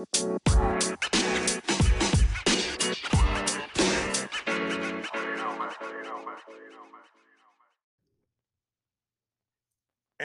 And 0.00 0.08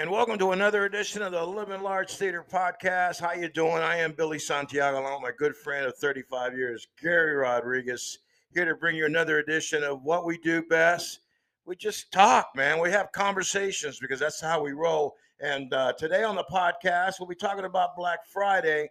welcome 0.10 0.38
to 0.38 0.52
another 0.52 0.86
edition 0.86 1.22
of 1.22 1.34
the 1.34 1.44
Living 1.44 1.82
Large 1.82 2.12
Theater 2.12 2.46
Podcast. 2.50 3.20
How 3.20 3.34
you 3.34 3.50
doing? 3.50 3.74
I 3.74 3.98
am 3.98 4.14
Billy 4.14 4.40
Santiago, 4.40 5.02
along 5.02 5.22
with 5.22 5.34
my 5.34 5.36
good 5.38 5.58
friend 5.58 5.86
of 5.86 5.98
35 5.98 6.58
years, 6.58 6.88
Gary 7.02 7.36
Rodriguez, 7.36 8.20
here 8.54 8.64
to 8.64 8.76
bring 8.76 8.96
you 8.96 9.06
another 9.06 9.40
edition 9.40 9.84
of 9.84 10.04
what 10.04 10.26
we 10.26 10.38
do 10.38 10.62
best. 10.64 11.20
We 11.66 11.76
just 11.76 12.14
talk, 12.14 12.52
man. 12.56 12.80
We 12.80 12.92
have 12.92 13.12
conversations 13.12 14.00
because 14.00 14.22
that's 14.22 14.40
how 14.40 14.64
we 14.64 14.72
roll. 14.72 15.18
And 15.42 15.74
uh, 15.74 15.92
today 15.94 16.24
on 16.24 16.36
the 16.36 16.46
podcast, 16.46 17.16
we'll 17.20 17.28
be 17.28 17.36
talking 17.36 17.66
about 17.66 17.98
Black 17.98 18.26
Friday, 18.26 18.90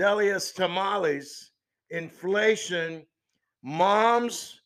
Delia's 0.00 0.50
tamales, 0.50 1.50
inflation, 1.90 3.04
moms, 3.62 4.62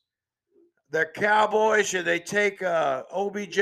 the 0.90 1.06
Cowboys. 1.06 1.88
Should 1.88 2.04
they 2.04 2.20
take 2.20 2.62
uh, 2.62 3.02
OBJ 3.12 3.58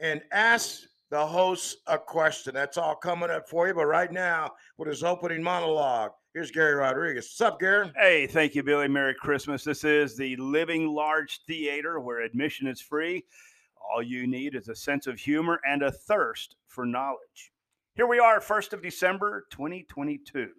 and 0.00 0.20
ask 0.30 0.82
the 1.08 1.24
host 1.24 1.78
a 1.86 1.96
question. 1.96 2.52
That's 2.52 2.76
all 2.76 2.96
coming 2.96 3.30
up 3.30 3.48
for 3.48 3.66
you. 3.66 3.72
But 3.72 3.86
right 3.86 4.12
now, 4.12 4.50
with 4.76 4.88
his 4.88 5.02
opening 5.02 5.42
monologue, 5.42 6.10
here's 6.34 6.50
Gary 6.50 6.74
Rodriguez. 6.74 7.30
What's 7.30 7.40
up, 7.40 7.60
Gary? 7.60 7.90
Hey, 7.96 8.26
thank 8.26 8.54
you, 8.54 8.62
Billy. 8.62 8.86
Merry 8.86 9.14
Christmas. 9.14 9.64
This 9.64 9.84
is 9.84 10.18
the 10.18 10.36
Living 10.36 10.88
Large 10.88 11.40
Theater 11.46 11.98
where 11.98 12.20
admission 12.20 12.66
is 12.66 12.82
free. 12.82 13.24
All 13.90 14.02
you 14.02 14.26
need 14.26 14.54
is 14.54 14.68
a 14.68 14.76
sense 14.76 15.06
of 15.06 15.18
humor 15.18 15.62
and 15.66 15.82
a 15.82 15.90
thirst 15.90 16.56
for 16.66 16.84
knowledge. 16.84 17.52
Here 17.94 18.06
we 18.06 18.18
are, 18.18 18.38
1st 18.38 18.74
of 18.74 18.82
December, 18.82 19.46
2022. 19.50 20.50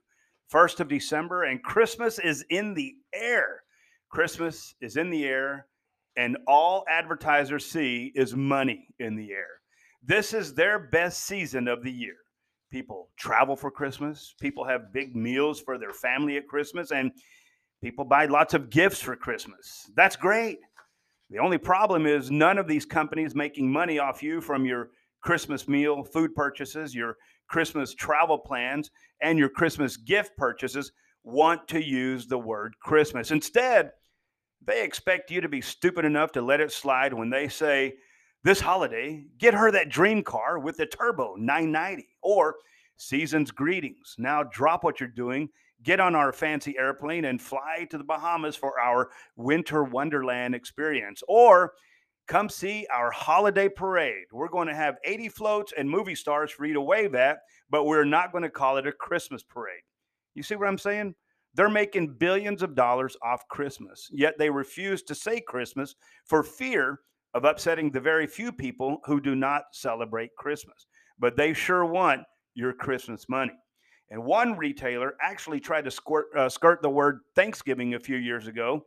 1st 0.53 0.79
of 0.79 0.87
December, 0.87 1.43
and 1.43 1.63
Christmas 1.63 2.19
is 2.19 2.45
in 2.49 2.73
the 2.73 2.93
air. 3.13 3.63
Christmas 4.09 4.75
is 4.81 4.97
in 4.97 5.09
the 5.09 5.25
air, 5.25 5.67
and 6.15 6.37
all 6.47 6.85
advertisers 6.89 7.65
see 7.65 8.11
is 8.15 8.35
money 8.35 8.87
in 8.99 9.15
the 9.15 9.31
air. 9.31 9.47
This 10.03 10.33
is 10.33 10.53
their 10.53 10.79
best 10.79 11.25
season 11.25 11.67
of 11.67 11.83
the 11.83 11.91
year. 11.91 12.15
People 12.71 13.09
travel 13.17 13.55
for 13.55 13.71
Christmas, 13.71 14.35
people 14.39 14.65
have 14.65 14.93
big 14.93 15.15
meals 15.15 15.59
for 15.59 15.77
their 15.77 15.93
family 15.93 16.37
at 16.37 16.47
Christmas, 16.47 16.91
and 16.91 17.11
people 17.81 18.05
buy 18.05 18.25
lots 18.25 18.53
of 18.53 18.69
gifts 18.69 19.01
for 19.01 19.15
Christmas. 19.15 19.89
That's 19.95 20.15
great. 20.15 20.59
The 21.29 21.39
only 21.39 21.57
problem 21.57 22.05
is 22.05 22.29
none 22.29 22.57
of 22.57 22.67
these 22.67 22.85
companies 22.85 23.33
making 23.33 23.71
money 23.71 23.97
off 23.97 24.21
you 24.21 24.41
from 24.41 24.65
your 24.65 24.89
Christmas 25.21 25.67
meal, 25.67 26.03
food 26.03 26.35
purchases, 26.35 26.93
your 26.93 27.17
Christmas 27.47 27.93
travel 27.93 28.37
plans, 28.37 28.91
and 29.21 29.39
your 29.39 29.49
Christmas 29.49 29.97
gift 29.97 30.35
purchases 30.37 30.91
want 31.23 31.67
to 31.69 31.83
use 31.83 32.27
the 32.27 32.37
word 32.37 32.75
Christmas. 32.81 33.31
Instead, 33.31 33.91
they 34.65 34.83
expect 34.83 35.31
you 35.31 35.41
to 35.41 35.49
be 35.49 35.61
stupid 35.61 36.05
enough 36.05 36.31
to 36.33 36.41
let 36.41 36.61
it 36.61 36.71
slide 36.71 37.13
when 37.13 37.29
they 37.29 37.47
say, 37.47 37.95
this 38.43 38.59
holiday, 38.59 39.25
get 39.39 39.55
her 39.55 39.71
that 39.71 39.89
dream 39.89 40.21
car 40.21 40.59
with 40.59 40.77
the 40.77 40.85
turbo 40.85 41.35
990 41.35 42.07
or 42.21 42.55
season's 42.95 43.49
greetings. 43.49 44.15
Now 44.19 44.43
drop 44.43 44.83
what 44.83 44.99
you're 44.99 45.09
doing, 45.09 45.49
get 45.81 45.99
on 45.99 46.13
our 46.13 46.31
fancy 46.31 46.77
airplane 46.77 47.25
and 47.25 47.41
fly 47.41 47.87
to 47.89 47.97
the 47.97 48.03
Bahamas 48.03 48.55
for 48.55 48.79
our 48.79 49.09
winter 49.35 49.83
wonderland 49.83 50.53
experience 50.53 51.23
or 51.27 51.73
come 52.27 52.49
see 52.49 52.87
our 52.93 53.11
holiday 53.11 53.69
parade. 53.69 54.25
We're 54.31 54.49
going 54.49 54.67
to 54.67 54.75
have 54.75 54.97
80 55.03 55.29
floats 55.29 55.73
and 55.77 55.89
movie 55.89 56.15
stars 56.15 56.51
for 56.51 56.65
you 56.65 56.73
to 56.73 56.81
wave 56.81 57.15
at, 57.15 57.39
but 57.69 57.85
we're 57.85 58.05
not 58.05 58.31
going 58.31 58.43
to 58.43 58.49
call 58.49 58.77
it 58.77 58.87
a 58.87 58.91
Christmas 58.91 59.43
parade. 59.43 59.83
You 60.33 60.43
see 60.43 60.55
what 60.55 60.67
I'm 60.67 60.77
saying? 60.77 61.15
They're 61.53 61.69
making 61.69 62.15
billions 62.17 62.61
of 62.61 62.75
dollars 62.75 63.15
off 63.23 63.47
Christmas, 63.47 64.09
yet 64.11 64.35
they 64.37 64.49
refuse 64.49 65.03
to 65.03 65.15
say 65.15 65.39
Christmas 65.39 65.95
for 66.25 66.43
fear 66.43 66.99
of 67.33 67.45
upsetting 67.45 67.91
the 67.91 67.99
very 67.99 68.27
few 68.27 68.51
people 68.51 68.99
who 69.05 69.21
do 69.21 69.35
not 69.35 69.63
celebrate 69.71 70.35
Christmas, 70.37 70.87
but 71.17 71.37
they 71.37 71.53
sure 71.53 71.85
want 71.85 72.23
your 72.55 72.73
Christmas 72.73 73.29
money. 73.29 73.53
And 74.09 74.23
one 74.23 74.57
retailer 74.57 75.15
actually 75.21 75.59
tried 75.59 75.85
to 75.85 75.91
squirt, 75.91 76.27
uh, 76.35 76.49
skirt 76.49 76.81
the 76.81 76.89
word 76.89 77.19
Thanksgiving 77.35 77.93
a 77.93 77.99
few 77.99 78.17
years 78.17 78.47
ago. 78.47 78.85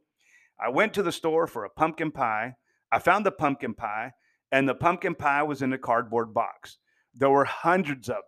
I 0.61 0.69
went 0.69 0.95
to 0.95 1.03
the 1.03 1.13
store 1.13 1.47
for 1.47 1.65
a 1.65 1.71
pumpkin 1.71 2.11
pie. 2.11 2.55
I 2.91 2.99
found 2.99 3.27
the 3.27 3.33
pumpkin 3.33 3.75
pie, 3.75 4.13
and 4.51 4.69
the 4.69 4.75
pumpkin 4.75 5.15
pie 5.15 5.43
was 5.43 5.63
in 5.63 5.73
a 5.73 5.79
cardboard 5.79 6.33
box. 6.33 6.79
There 7.15 7.31
were 7.31 7.45
hundreds 7.45 8.09
of 8.09 8.17
them. 8.17 8.23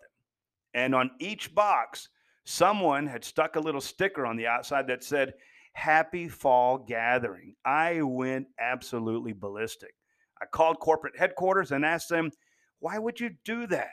And 0.75 0.95
on 0.95 1.11
each 1.19 1.55
box, 1.55 2.09
someone 2.45 3.07
had 3.07 3.25
stuck 3.25 3.57
a 3.57 3.61
little 3.61 3.81
sticker 3.81 4.27
on 4.27 4.37
the 4.37 4.47
outside 4.47 4.87
that 4.89 5.03
said, 5.03 5.35
Happy 5.73 6.29
Fall 6.29 6.79
Gathering. 6.79 7.55
I 7.65 8.03
went 8.03 8.49
absolutely 8.59 9.33
ballistic. 9.33 9.95
I 10.43 10.47
called 10.47 10.81
corporate 10.81 11.19
headquarters 11.19 11.71
and 11.71 11.85
asked 11.85 12.09
them, 12.09 12.31
why 12.81 12.99
would 12.99 13.21
you 13.21 13.31
do 13.45 13.67
that? 13.69 13.91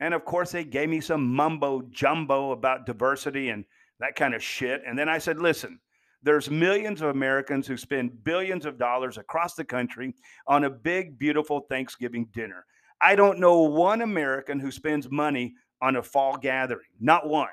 And 0.00 0.12
of 0.12 0.24
course, 0.24 0.52
they 0.52 0.64
gave 0.64 0.88
me 0.88 1.00
some 1.00 1.34
mumbo 1.34 1.82
jumbo 1.90 2.50
about 2.50 2.86
diversity 2.86 3.48
and 3.48 3.64
that 4.00 4.16
kind 4.16 4.34
of 4.34 4.42
shit. 4.42 4.82
And 4.86 4.98
then 4.98 5.08
I 5.08 5.18
said, 5.18 5.38
listen, 5.38 5.78
there's 6.22 6.50
millions 6.50 7.02
of 7.02 7.10
Americans 7.10 7.66
who 7.66 7.76
spend 7.76 8.22
billions 8.24 8.64
of 8.64 8.78
dollars 8.78 9.18
across 9.18 9.54
the 9.54 9.64
country 9.64 10.14
on 10.46 10.64
a 10.64 10.70
big, 10.70 11.18
beautiful 11.18 11.60
Thanksgiving 11.68 12.28
dinner. 12.32 12.64
I 13.00 13.16
don't 13.16 13.40
know 13.40 13.62
one 13.62 14.02
American 14.02 14.60
who 14.60 14.70
spends 14.70 15.10
money 15.10 15.54
on 15.80 15.96
a 15.96 16.02
fall 16.02 16.36
gathering, 16.36 16.86
not 17.00 17.28
one. 17.28 17.48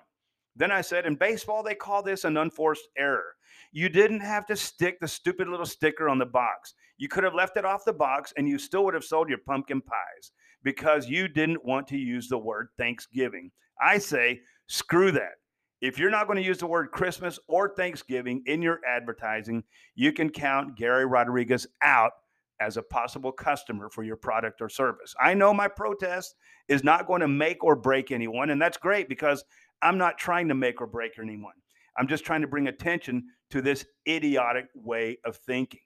Then 0.56 0.72
I 0.72 0.82
said, 0.82 1.06
in 1.06 1.16
baseball, 1.16 1.64
they 1.64 1.74
call 1.74 2.04
this 2.04 2.24
an 2.24 2.38
unforced 2.38 2.88
error. 2.98 3.36
You 3.72 3.90
didn't 3.90 4.20
have 4.20 4.46
to 4.48 4.56
stick 4.56 5.00
the 5.00 5.08
stupid 5.08 5.48
little 5.48 5.66
sticker 5.66 6.10
on 6.10 6.20
the 6.20 6.26
box. 6.26 6.74
You 6.98 7.08
could 7.08 7.24
have 7.24 7.34
left 7.34 7.58
it 7.58 7.66
off 7.66 7.86
the 7.86 7.94
box 7.94 8.34
and 8.38 8.48
you 8.48 8.60
still 8.60 8.84
would 8.86 8.94
have 8.94 9.04
sold 9.04 9.30
your 9.30 9.38
pumpkin 9.40 9.82
pies 9.82 10.32
because 10.64 11.08
you 11.08 11.28
didn't 11.28 11.66
want 11.66 11.88
to 11.88 11.98
use 11.98 12.28
the 12.28 12.38
word 12.38 12.68
Thanksgiving. 12.78 13.52
I 13.82 13.98
say, 13.98 14.42
screw 14.68 15.12
that. 15.14 15.36
If 15.82 15.98
you're 15.98 16.10
not 16.10 16.28
going 16.28 16.38
to 16.38 16.44
use 16.44 16.58
the 16.58 16.68
word 16.68 16.92
Christmas 16.92 17.40
or 17.48 17.70
Thanksgiving 17.70 18.44
in 18.46 18.62
your 18.62 18.80
advertising, 18.86 19.64
you 19.96 20.12
can 20.12 20.30
count 20.30 20.76
Gary 20.76 21.06
Rodriguez 21.06 21.68
out 21.82 22.12
as 22.60 22.76
a 22.76 22.84
possible 22.84 23.32
customer 23.32 23.90
for 23.90 24.04
your 24.04 24.18
product 24.18 24.62
or 24.62 24.68
service. 24.68 25.16
I 25.22 25.34
know 25.34 25.54
my 25.54 25.70
protest 25.70 26.36
is 26.68 26.84
not 26.84 27.08
going 27.08 27.22
to 27.22 27.30
make 27.30 27.64
or 27.64 27.78
break 27.78 28.12
anyone, 28.12 28.50
and 28.50 28.62
that's 28.62 28.78
great 28.78 29.08
because 29.08 29.44
I'm 29.82 29.98
not 29.98 30.18
trying 30.18 30.50
to 30.50 30.56
make 30.56 30.82
or 30.82 30.88
break 30.88 31.14
anyone. 31.18 31.54
I'm 31.98 32.08
just 32.08 32.26
trying 32.26 32.42
to 32.42 32.48
bring 32.48 32.68
attention 32.68 33.24
to 33.52 33.62
this 33.62 33.86
idiotic 34.08 34.66
way 34.76 35.18
of 35.24 35.38
thinking. 35.38 35.80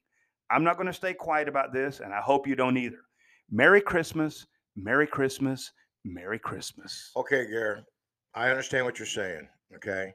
I'm 0.50 0.64
not 0.64 0.78
going 0.78 0.88
to 0.88 0.94
stay 0.94 1.14
quiet 1.14 1.48
about 1.48 1.72
this, 1.72 2.00
and 2.00 2.12
I 2.12 2.20
hope 2.20 2.48
you 2.48 2.56
don't 2.56 2.78
either. 2.78 3.02
Merry 3.52 3.82
Christmas, 3.82 4.48
Merry 4.76 5.06
Christmas, 5.06 5.72
Merry 6.04 6.40
Christmas. 6.40 7.12
Okay, 7.16 7.46
Gary, 7.46 7.84
I 8.34 8.50
understand 8.50 8.86
what 8.86 8.98
you're 8.98 9.06
saying. 9.06 9.48
Okay, 9.76 10.14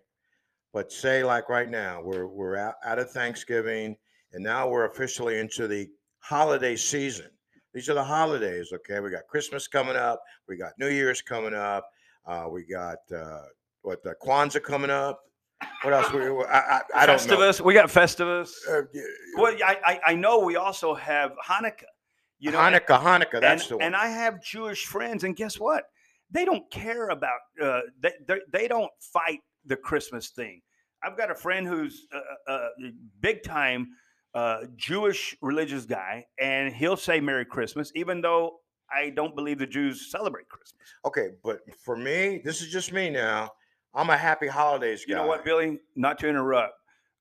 but 0.73 0.93
say 0.93 1.25
like 1.25 1.49
right 1.49 1.69
now, 1.69 2.01
we're 2.03 2.27
we're 2.27 2.57
out, 2.57 2.75
out 2.85 2.99
of 2.99 3.11
Thanksgiving, 3.11 3.97
and 4.33 4.43
now 4.45 4.69
we're 4.69 4.87
officially 4.87 5.39
into 5.39 5.67
the 5.69 5.89
holiday 6.21 6.77
season. 6.77 7.31
These 7.75 7.89
are 7.89 7.95
the 7.95 8.05
holidays. 8.05 8.73
Okay, 8.73 9.01
we 9.01 9.11
got 9.11 9.27
Christmas 9.29 9.69
coming 9.69 9.97
up, 9.97 10.21
we 10.49 10.57
got 10.57 10.73
New 10.79 10.89
Year's 10.89 11.23
coming 11.23 11.55
up, 11.55 11.89
uh, 12.27 12.47
we 12.51 12.65
got 12.65 12.99
uh, 13.15 13.43
what 13.83 14.03
the 14.03 14.15
Kwanzaa 14.23 14.63
coming 14.63 14.91
up. 14.91 15.21
What 15.83 15.93
else? 15.93 16.13
We, 16.13 16.21
I, 16.23 16.59
I, 16.59 16.81
I 16.95 17.07
don't 17.07 17.27
know. 17.27 17.37
Festivus. 17.37 17.61
We 17.61 17.75
got 17.75 17.89
Festivus. 17.89 18.51
Uh, 18.71 18.83
Well, 19.37 19.57
I, 19.65 19.99
I 20.07 20.15
know 20.15 20.39
we 20.39 20.55
also 20.55 20.95
have 20.95 21.33
Hanukkah. 21.45 21.83
You 22.39 22.53
know, 22.53 22.61
and- 22.61 22.77
Hanukkah, 22.77 23.01
Hanukkah. 23.01 23.41
That's 23.41 23.63
and, 23.65 23.71
the 23.71 23.77
one. 23.79 23.87
and 23.87 23.97
I 23.97 24.07
have 24.09 24.41
Jewish 24.43 24.87
friends, 24.87 25.25
and 25.25 25.35
guess 25.35 25.59
what? 25.59 25.85
They 26.31 26.45
don't 26.45 26.71
care 26.71 27.09
about. 27.09 27.41
Uh, 27.61 27.81
they, 28.01 28.13
they 28.27 28.41
they 28.53 28.69
don't 28.69 28.91
fight 29.01 29.41
the 29.65 29.77
Christmas 29.77 30.31
thing. 30.31 30.61
I've 31.03 31.17
got 31.17 31.31
a 31.31 31.35
friend 31.35 31.67
who's 31.67 32.07
a, 32.13 32.53
a, 32.53 32.69
big 33.21 33.43
time 33.43 33.89
uh, 34.35 34.63
Jewish 34.77 35.37
religious 35.41 35.85
guy, 35.85 36.27
and 36.41 36.75
he'll 36.75 36.97
say 36.97 37.21
Merry 37.21 37.45
Christmas, 37.45 37.93
even 37.95 38.21
though 38.21 38.59
I 38.93 39.11
don't 39.11 39.35
believe 39.35 39.59
the 39.59 39.67
Jews 39.67 40.11
celebrate 40.11 40.49
Christmas. 40.49 40.83
okay, 41.05 41.29
but 41.45 41.61
for 41.85 41.97
me, 41.97 42.41
this 42.45 42.63
is 42.63 42.69
just 42.69 42.93
me 42.93 43.11
now. 43.11 43.51
I'm 43.95 44.11
a 44.11 44.17
happy 44.17 44.49
holidays 44.49 45.05
guy. 45.05 45.11
You 45.11 45.17
know 45.17 45.27
what, 45.27 45.45
Billy? 45.45 45.79
Not 45.97 46.19
to 46.21 46.29
interrupt, 46.29 46.75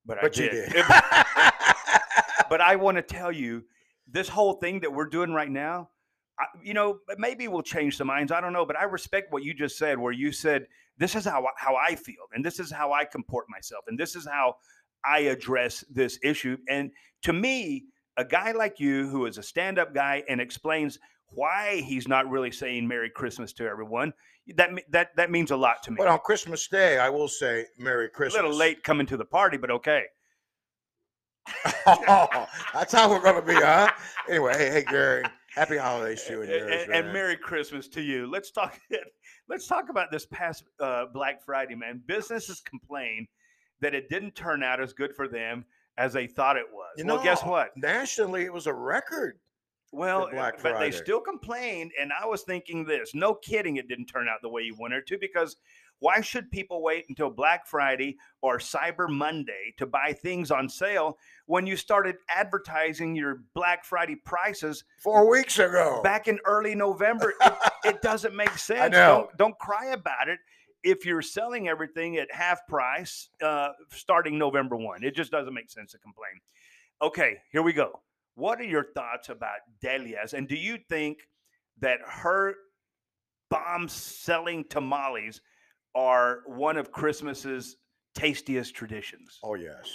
but, 0.06 0.20
But 0.22 0.38
I 0.38 0.44
you 0.44 0.50
did. 0.50 0.74
did. 0.74 0.86
but 2.50 2.62
I 2.62 2.76
want 2.76 2.98
to 2.98 3.02
tell 3.02 3.32
you, 3.32 3.64
this 4.10 4.30
whole 4.30 4.54
thing 4.54 4.80
that 4.82 4.92
we're 4.92 5.08
doing 5.08 5.32
right 5.32 5.50
now, 5.50 5.90
I, 6.40 6.46
you 6.64 6.74
know, 6.74 7.00
maybe 7.18 7.48
we'll 7.48 7.64
change 7.64 7.98
some 7.98 8.08
minds. 8.08 8.32
I 8.32 8.42
don't 8.42 8.54
know, 8.54 8.66
but 8.66 8.78
I 8.78 8.84
respect 8.84 9.32
what 9.32 9.44
you 9.44 9.54
just 9.54 9.78
said, 9.78 9.98
where 9.98 10.12
you 10.14 10.32
said 10.32 10.68
this 10.98 11.16
is 11.16 11.26
how 11.26 11.46
I- 11.46 11.52
how 11.58 11.76
I 11.76 11.96
feel, 11.96 12.26
and 12.34 12.44
this 12.46 12.60
is 12.60 12.72
how 12.72 12.92
I 12.94 13.06
comport 13.06 13.46
myself, 13.50 13.86
and 13.88 13.98
this 14.00 14.16
is 14.16 14.28
how 14.28 14.56
I 15.06 15.20
address 15.20 15.84
this 15.90 16.20
issue. 16.24 16.58
And 16.70 16.92
to 17.24 17.34
me, 17.34 17.86
a 18.18 18.26
guy 18.26 18.52
like 18.52 18.80
you, 18.80 19.08
who 19.10 19.26
is 19.26 19.38
a 19.38 19.44
stand-up 19.44 19.94
guy 19.94 20.24
and 20.28 20.42
explains 20.42 21.00
why 21.30 21.82
he's 21.86 22.08
not 22.08 22.30
really 22.30 22.52
saying 22.52 22.88
Merry 22.88 23.10
Christmas 23.10 23.54
to 23.54 23.66
everyone. 23.68 24.14
That 24.56 24.70
that 24.90 25.16
that 25.18 25.30
means 25.30 25.52
a 25.52 25.58
lot 25.58 25.84
to 25.84 25.92
me. 25.92 25.98
But 25.98 26.08
on 26.08 26.20
Christmas 26.20 26.68
Day, 26.68 27.00
I 27.00 27.10
will 27.10 27.28
say 27.28 27.66
Merry 27.78 28.10
Christmas. 28.10 28.40
a 28.40 28.44
little 28.44 28.58
late 28.58 28.82
coming 28.84 29.06
to 29.08 29.18
the 29.18 29.26
party, 29.26 29.58
but 29.58 29.70
okay. 29.72 30.04
Oh, 31.86 32.48
that's 32.74 32.94
how 32.94 33.10
we're 33.10 33.22
gonna 33.22 33.42
be, 33.42 33.54
huh? 33.56 33.90
Anyway, 34.30 34.54
hey, 34.58 34.70
hey 34.72 34.84
Gary, 34.84 35.24
happy 35.58 35.78
holidays 35.78 36.24
to 36.26 36.34
you 36.34 36.42
and 36.42 36.50
yours, 36.50 36.84
and- 36.84 36.94
and. 36.94 37.14
Merry 37.14 37.36
Christmas 37.36 37.88
to 37.90 38.02
you. 38.02 38.28
Let's 38.28 38.52
talk. 38.52 38.80
Let's 39.50 39.68
talk 39.68 39.90
about 39.90 40.12
this 40.12 40.26
past 40.26 40.64
uh, 40.80 41.06
Black 41.14 41.44
Friday, 41.44 41.76
man. 41.76 42.02
Businesses 42.06 42.62
complain 42.62 43.28
that 43.80 43.96
it 43.96 44.10
didn't 44.10 44.36
turn 44.36 44.64
out 44.64 44.82
as 44.82 44.94
good 44.94 45.16
for 45.16 45.28
them 45.28 45.66
as 45.98 46.14
they 46.14 46.28
thought 46.28 46.58
it 46.58 46.66
was. 46.72 46.90
You 46.98 47.06
well, 47.06 47.24
guess 47.24 47.44
what? 47.44 47.76
Nationally, 47.76 48.44
it 48.44 48.54
was 48.54 48.68
a 48.68 48.74
record. 48.74 49.40
Well, 49.94 50.30
uh, 50.36 50.52
but 50.62 50.80
they 50.80 50.92
still 50.92 51.22
complained, 51.22 51.92
and 52.00 52.12
I 52.12 52.26
was 52.26 52.44
thinking 52.44 52.84
this: 52.84 53.16
no 53.16 53.34
kidding, 53.34 53.78
it 53.78 53.88
didn't 53.88 54.08
turn 54.08 54.28
out 54.28 54.40
the 54.42 54.50
way 54.50 54.62
you 54.62 54.76
wanted 54.78 54.98
it 54.98 55.08
to. 55.08 55.18
Because 55.18 55.56
why 56.00 56.22
should 56.22 56.52
people 56.52 56.84
wait 56.84 57.06
until 57.10 57.30
Black 57.30 57.66
Friday 57.66 58.18
or 58.42 58.60
Cyber 58.60 59.10
Monday 59.10 59.74
to 59.78 59.86
buy 59.86 60.14
things 60.14 60.52
on 60.52 60.70
sale 60.70 61.18
when 61.46 61.66
you 61.66 61.76
started 61.76 62.18
advertising 62.30 63.16
your 63.16 63.44
Black 63.54 63.84
Friday 63.84 64.16
prices 64.16 64.84
Four 65.00 65.30
weeks 65.30 65.58
ago. 65.58 66.02
back 66.04 66.28
in 66.28 66.40
early 66.46 66.76
November? 66.76 67.34
It, 67.42 67.54
it 67.86 68.02
doesn't 68.02 68.36
make 68.36 68.58
sense. 68.58 68.82
I 68.82 68.88
know. 68.90 69.28
Don't, 69.30 69.38
don't 69.38 69.60
cry 69.60 69.88
about 69.88 70.30
it. 70.30 70.40
If 70.84 71.06
you're 71.06 71.24
selling 71.24 71.68
everything 71.68 72.18
at 72.18 72.32
half 72.32 72.66
price 72.68 73.30
uh, 73.42 73.70
starting 73.92 74.38
November 74.38 74.76
1, 74.76 75.04
it 75.04 75.16
just 75.16 75.32
doesn't 75.32 75.54
make 75.54 75.70
sense 75.70 75.92
to 75.94 75.98
complain. 75.98 76.40
Okay, 77.02 77.38
here 77.52 77.64
we 77.64 77.74
go. 77.74 78.02
What 78.36 78.62
are 78.62 78.66
your 78.66 78.86
thoughts 78.94 79.30
about 79.30 79.58
Delia's? 79.82 80.34
And 80.34 80.48
do 80.48 80.56
you 80.56 80.78
think 80.90 81.28
that 81.80 82.00
her 82.06 82.56
bomb 83.50 83.88
selling 83.88 84.64
tamales 84.70 85.42
are 85.96 86.42
one 86.46 86.78
of 86.78 86.92
Christmas's 86.92 87.78
tastiest 88.16 88.76
traditions? 88.76 89.40
oh 89.44 89.56
yes, 89.56 89.90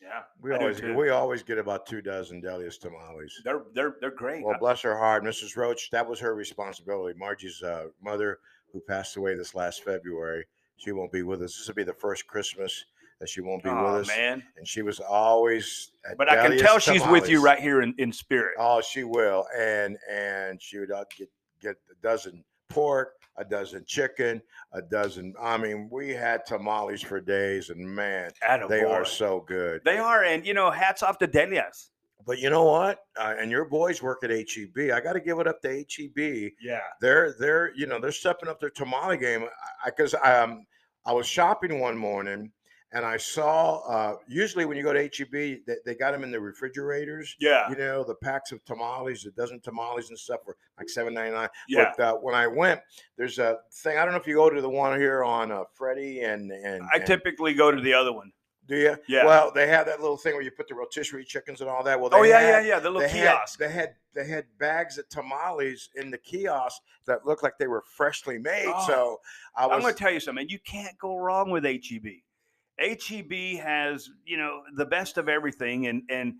Yeah, 0.00 0.22
we 0.40 0.52
I 0.54 0.58
always 0.58 0.82
we 0.82 1.08
always 1.10 1.42
get 1.42 1.58
about 1.58 1.86
two 1.86 2.02
dozen 2.02 2.40
Delia's 2.40 2.78
tamales. 2.78 3.32
they're 3.44 3.62
they're 3.74 3.96
they're 4.00 4.10
great. 4.10 4.44
Well, 4.44 4.56
bless 4.58 4.82
her 4.82 4.96
heart, 4.96 5.24
Mrs. 5.24 5.56
Roach. 5.56 5.90
That 5.90 6.06
was 6.08 6.20
her 6.20 6.34
responsibility. 6.34 7.18
Margie's 7.18 7.62
uh, 7.62 7.86
mother, 8.02 8.38
who 8.72 8.80
passed 8.80 9.16
away 9.16 9.34
this 9.34 9.54
last 9.54 9.84
February, 9.84 10.44
she 10.76 10.92
won't 10.92 11.12
be 11.12 11.22
with 11.22 11.42
us. 11.42 11.56
This 11.56 11.66
will 11.68 11.74
be 11.74 11.84
the 11.84 11.94
first 11.94 12.26
Christmas 12.26 12.84
that 13.20 13.28
she 13.30 13.40
won't 13.40 13.62
be 13.62 13.70
Aw, 13.70 13.82
with 13.94 14.02
us. 14.02 14.08
man. 14.08 14.42
And 14.58 14.68
she 14.68 14.82
was 14.82 15.00
always. 15.00 15.90
But 16.18 16.30
I 16.30 16.46
can 16.46 16.58
tell 16.58 16.78
she's 16.78 17.06
with 17.06 17.28
you 17.30 17.42
right 17.42 17.58
here 17.58 17.80
in, 17.80 17.94
in 17.96 18.12
spirit. 18.12 18.54
Oh, 18.58 18.82
she 18.82 19.04
will, 19.04 19.46
and 19.56 19.96
and 20.10 20.60
she 20.60 20.78
would 20.78 20.90
uh, 20.92 21.04
get 21.16 21.30
get 21.62 21.76
a 21.90 21.94
dozen 22.02 22.44
pork, 22.68 23.14
a 23.36 23.44
dozen 23.44 23.84
chicken, 23.86 24.40
a 24.72 24.82
dozen. 24.82 25.34
I 25.40 25.56
mean, 25.58 25.88
we 25.90 26.10
had 26.10 26.46
tamales 26.46 27.02
for 27.02 27.20
days, 27.20 27.70
and 27.70 27.86
man, 27.86 28.30
they 28.68 28.82
are 28.82 29.04
so 29.04 29.44
good. 29.46 29.82
They 29.84 29.98
are, 29.98 30.24
and 30.24 30.46
you 30.46 30.54
know, 30.54 30.70
hats 30.70 31.02
off 31.02 31.18
to 31.18 31.26
Delia's. 31.26 31.90
But 32.26 32.40
you 32.40 32.50
know 32.50 32.64
what? 32.64 33.00
Uh, 33.16 33.34
and 33.38 33.50
your 33.52 33.64
boys 33.66 34.02
work 34.02 34.24
at 34.24 34.30
HEB. 34.30 34.90
I 34.92 35.00
got 35.00 35.12
to 35.12 35.20
give 35.20 35.38
it 35.38 35.46
up 35.46 35.60
to 35.62 35.68
HEB. 35.68 36.52
Yeah. 36.60 36.80
They're 37.00 37.36
they're 37.38 37.72
you 37.76 37.86
know 37.86 38.00
they're 38.00 38.10
stepping 38.10 38.48
up 38.48 38.58
their 38.58 38.70
tamale 38.70 39.16
game. 39.16 39.46
Because 39.84 40.14
I, 40.14 40.40
um 40.40 40.66
I 41.04 41.12
was 41.12 41.26
shopping 41.26 41.78
one 41.78 41.96
morning 41.96 42.50
and 42.96 43.04
I 43.04 43.18
saw 43.18 43.80
uh, 43.80 44.16
usually 44.26 44.64
when 44.64 44.78
you 44.78 44.82
go 44.82 44.94
to 44.94 45.02
HEB 45.02 45.30
they, 45.66 45.76
they 45.84 45.94
got 45.94 46.12
them 46.12 46.24
in 46.24 46.30
the 46.30 46.40
refrigerators. 46.40 47.36
Yeah. 47.38 47.68
You 47.68 47.76
know 47.76 48.04
the 48.04 48.14
packs 48.14 48.52
of 48.52 48.64
tamales, 48.64 49.26
a 49.26 49.30
dozen 49.32 49.60
tamales 49.60 50.08
and 50.08 50.18
stuff 50.18 50.40
for 50.44 50.56
like 50.78 50.88
seven 50.88 51.12
ninety 51.12 51.34
nine. 51.34 51.48
Yeah. 51.68 51.92
But 51.96 52.02
uh, 52.02 52.14
when 52.14 52.34
I 52.34 52.46
went, 52.46 52.80
there's 53.18 53.38
a 53.38 53.58
thing. 53.70 53.98
I 53.98 54.04
don't 54.04 54.14
know 54.14 54.20
if 54.20 54.26
you 54.26 54.34
go 54.36 54.48
to 54.48 54.60
the 54.62 54.70
one 54.70 54.98
here 54.98 55.22
on 55.24 55.52
uh, 55.52 55.64
Freddie 55.74 56.20
and 56.20 56.50
and 56.50 56.82
I 56.92 56.96
and- 56.96 57.06
typically 57.06 57.52
go 57.52 57.70
to 57.70 57.80
the 57.80 57.92
other 57.92 58.12
one. 58.14 58.32
do 58.66 58.76
you? 58.76 58.96
Yeah. 59.08 59.26
Well, 59.26 59.52
they 59.54 59.66
have 59.68 59.86
that 59.86 60.00
little 60.00 60.16
thing 60.16 60.32
where 60.32 60.42
you 60.42 60.50
put 60.50 60.66
the 60.66 60.74
rotisserie 60.74 61.24
chickens 61.24 61.60
and 61.60 61.68
all 61.68 61.84
that. 61.84 62.00
Well, 62.00 62.10
they 62.10 62.16
oh 62.16 62.22
yeah, 62.22 62.40
had, 62.40 62.64
yeah, 62.64 62.68
yeah. 62.74 62.80
The 62.80 62.90
little 62.90 63.06
they 63.06 63.18
had, 63.18 63.34
kiosk. 63.34 63.58
they 63.58 63.70
had 63.70 63.94
they 64.14 64.26
had 64.26 64.46
bags 64.58 64.96
of 64.96 65.06
tamales 65.10 65.90
in 65.96 66.10
the 66.10 66.18
kiosk 66.18 66.80
that 67.06 67.26
looked 67.26 67.42
like 67.42 67.58
they 67.58 67.66
were 67.66 67.84
freshly 67.96 68.38
made. 68.38 68.72
Oh. 68.74 68.86
so 68.86 69.20
I 69.54 69.64
I'm 69.64 69.70
was 69.70 69.82
going 69.82 69.94
to 69.94 69.98
tell 69.98 70.12
you 70.12 70.20
something. 70.20 70.48
You 70.48 70.58
can't 70.60 70.96
go 70.98 71.16
wrong 71.18 71.50
with 71.50 71.64
HEB. 71.64 72.06
HEB 72.78 73.60
has, 73.60 74.08
you 74.24 74.36
know, 74.36 74.62
the 74.74 74.84
best 74.84 75.18
of 75.18 75.28
everything, 75.28 75.86
and 75.86 76.02
and 76.10 76.34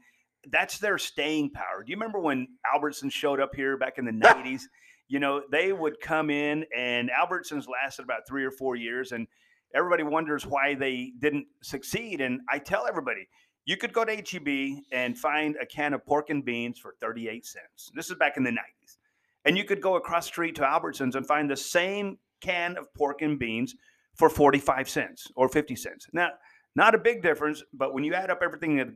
that's 0.51 0.79
their 0.79 0.99
staying 0.99 1.51
power. 1.51 1.83
Do 1.85 1.91
you 1.91 1.97
remember 1.97 2.21
when 2.21 2.47
Albertson 2.73 3.11
showed 3.11 3.41
up 3.41 3.55
here 3.55 3.77
back 3.77 3.99
in 3.99 4.05
the 4.05 4.13
'90s? 4.13 4.63
You 5.09 5.21
know, 5.21 5.43
they 5.51 5.73
would 5.73 6.01
come 6.01 6.31
in, 6.31 6.65
and 6.77 7.11
Albertsons 7.11 7.67
lasted 7.69 8.03
about 8.03 8.27
three 8.29 8.45
or 8.45 8.51
four 8.51 8.77
years, 8.77 9.13
and 9.13 9.27
everybody 9.75 10.03
wonders 10.03 10.45
why 10.45 10.75
they 10.75 11.13
didn't 11.19 11.47
succeed. 11.63 12.21
And 12.21 12.41
I 12.51 12.59
tell 12.59 12.87
everybody, 12.87 13.29
you 13.65 13.77
could 13.77 13.93
go 13.93 14.05
to 14.05 14.17
HEB 14.17 14.83
and 14.93 15.17
find 15.17 15.57
a 15.61 15.67
can 15.67 15.95
of 15.95 16.05
pork 16.07 16.31
and 16.31 16.45
beans 16.45 16.79
for 16.79 16.95
38 17.01 17.47
cents. 17.47 17.91
This 17.95 18.11
is 18.11 18.17
back 18.17 18.37
in 18.37 18.45
the 18.45 18.51
90s. 18.51 18.97
And 19.45 19.57
you 19.57 19.65
could 19.65 19.81
go 19.81 19.97
across 19.97 20.27
the 20.27 20.33
street 20.33 20.55
to 20.57 20.63
Albertsons 20.63 21.15
and 21.15 21.27
find 21.27 21.49
the 21.49 21.57
same 21.57 22.19
can 22.41 22.77
of 22.77 22.93
pork 22.95 23.23
and 23.23 23.39
beans 23.39 23.75
for 24.17 24.29
45 24.29 24.89
cents 24.89 25.29
or 25.37 25.49
50 25.49 25.77
cents. 25.77 26.07
Now, 26.13 26.31
not 26.75 26.95
a 26.95 26.99
big 26.99 27.23
difference, 27.23 27.63
but 27.73 27.95
when 27.95 28.05
you 28.05 28.15
add 28.15 28.31
up 28.31 28.41
everything 28.43 28.79
in 28.79 28.87
the 28.89 28.95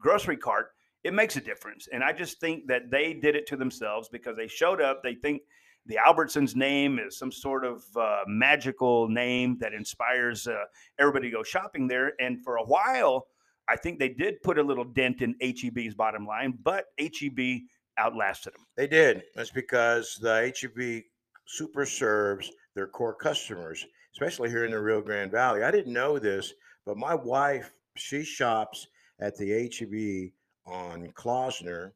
grocery 0.00 0.36
cart, 0.36 0.68
it 1.04 1.14
makes 1.14 1.36
a 1.36 1.40
difference. 1.40 1.88
And 1.92 2.02
I 2.04 2.12
just 2.12 2.40
think 2.40 2.66
that 2.68 2.90
they 2.90 3.14
did 3.14 3.34
it 3.34 3.46
to 3.48 3.56
themselves 3.56 4.08
because 4.08 4.36
they 4.36 4.48
showed 4.48 4.80
up. 4.80 5.02
They 5.02 5.14
think 5.14 5.42
the 5.86 5.98
Albertsons 6.06 6.54
name 6.54 6.98
is 6.98 7.18
some 7.18 7.32
sort 7.32 7.64
of 7.64 7.84
uh, 7.96 8.20
magical 8.26 9.08
name 9.08 9.58
that 9.60 9.74
inspires 9.74 10.46
uh, 10.46 10.64
everybody 10.98 11.30
to 11.30 11.36
go 11.36 11.42
shopping 11.42 11.88
there. 11.88 12.12
And 12.20 12.42
for 12.44 12.56
a 12.56 12.64
while, 12.64 13.26
I 13.68 13.76
think 13.76 13.98
they 13.98 14.08
did 14.08 14.42
put 14.42 14.58
a 14.58 14.62
little 14.62 14.84
dent 14.84 15.22
in 15.22 15.34
HEB's 15.40 15.94
bottom 15.94 16.26
line, 16.26 16.58
but 16.62 16.86
HEB 16.98 17.62
outlasted 17.98 18.54
them. 18.54 18.66
they 18.76 18.86
did. 18.86 19.22
That's 19.34 19.50
because 19.50 20.18
the 20.20 20.52
HEB 20.60 21.02
super 21.46 21.84
serves 21.84 22.50
their 22.74 22.86
core 22.86 23.14
customers, 23.14 23.84
especially 24.12 24.50
here 24.50 24.64
in 24.64 24.70
the 24.70 24.80
Rio 24.80 25.00
Grande 25.00 25.30
Valley. 25.30 25.62
I 25.62 25.70
didn't 25.70 25.92
know 25.92 26.18
this, 26.18 26.52
but 26.84 26.96
my 26.96 27.14
wife 27.14 27.72
she 27.96 28.24
shops 28.24 28.86
at 29.20 29.36
the 29.36 29.50
HEB 29.50 30.32
on 30.72 31.10
Klausner. 31.12 31.92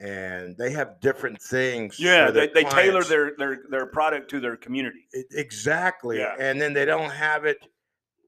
And 0.00 0.56
they 0.56 0.70
have 0.70 1.00
different 1.00 1.42
things. 1.42 1.98
Yeah, 1.98 2.26
for 2.26 2.32
they, 2.32 2.46
they 2.48 2.62
tailor 2.62 3.02
their, 3.02 3.32
their 3.36 3.62
their 3.68 3.86
product 3.86 4.30
to 4.30 4.38
their 4.38 4.56
community. 4.56 5.08
E- 5.12 5.24
exactly 5.32 6.18
Yeah. 6.18 6.36
and 6.38 6.60
then 6.60 6.72
they 6.72 6.84
don't 6.84 7.10
have 7.10 7.44
it 7.44 7.58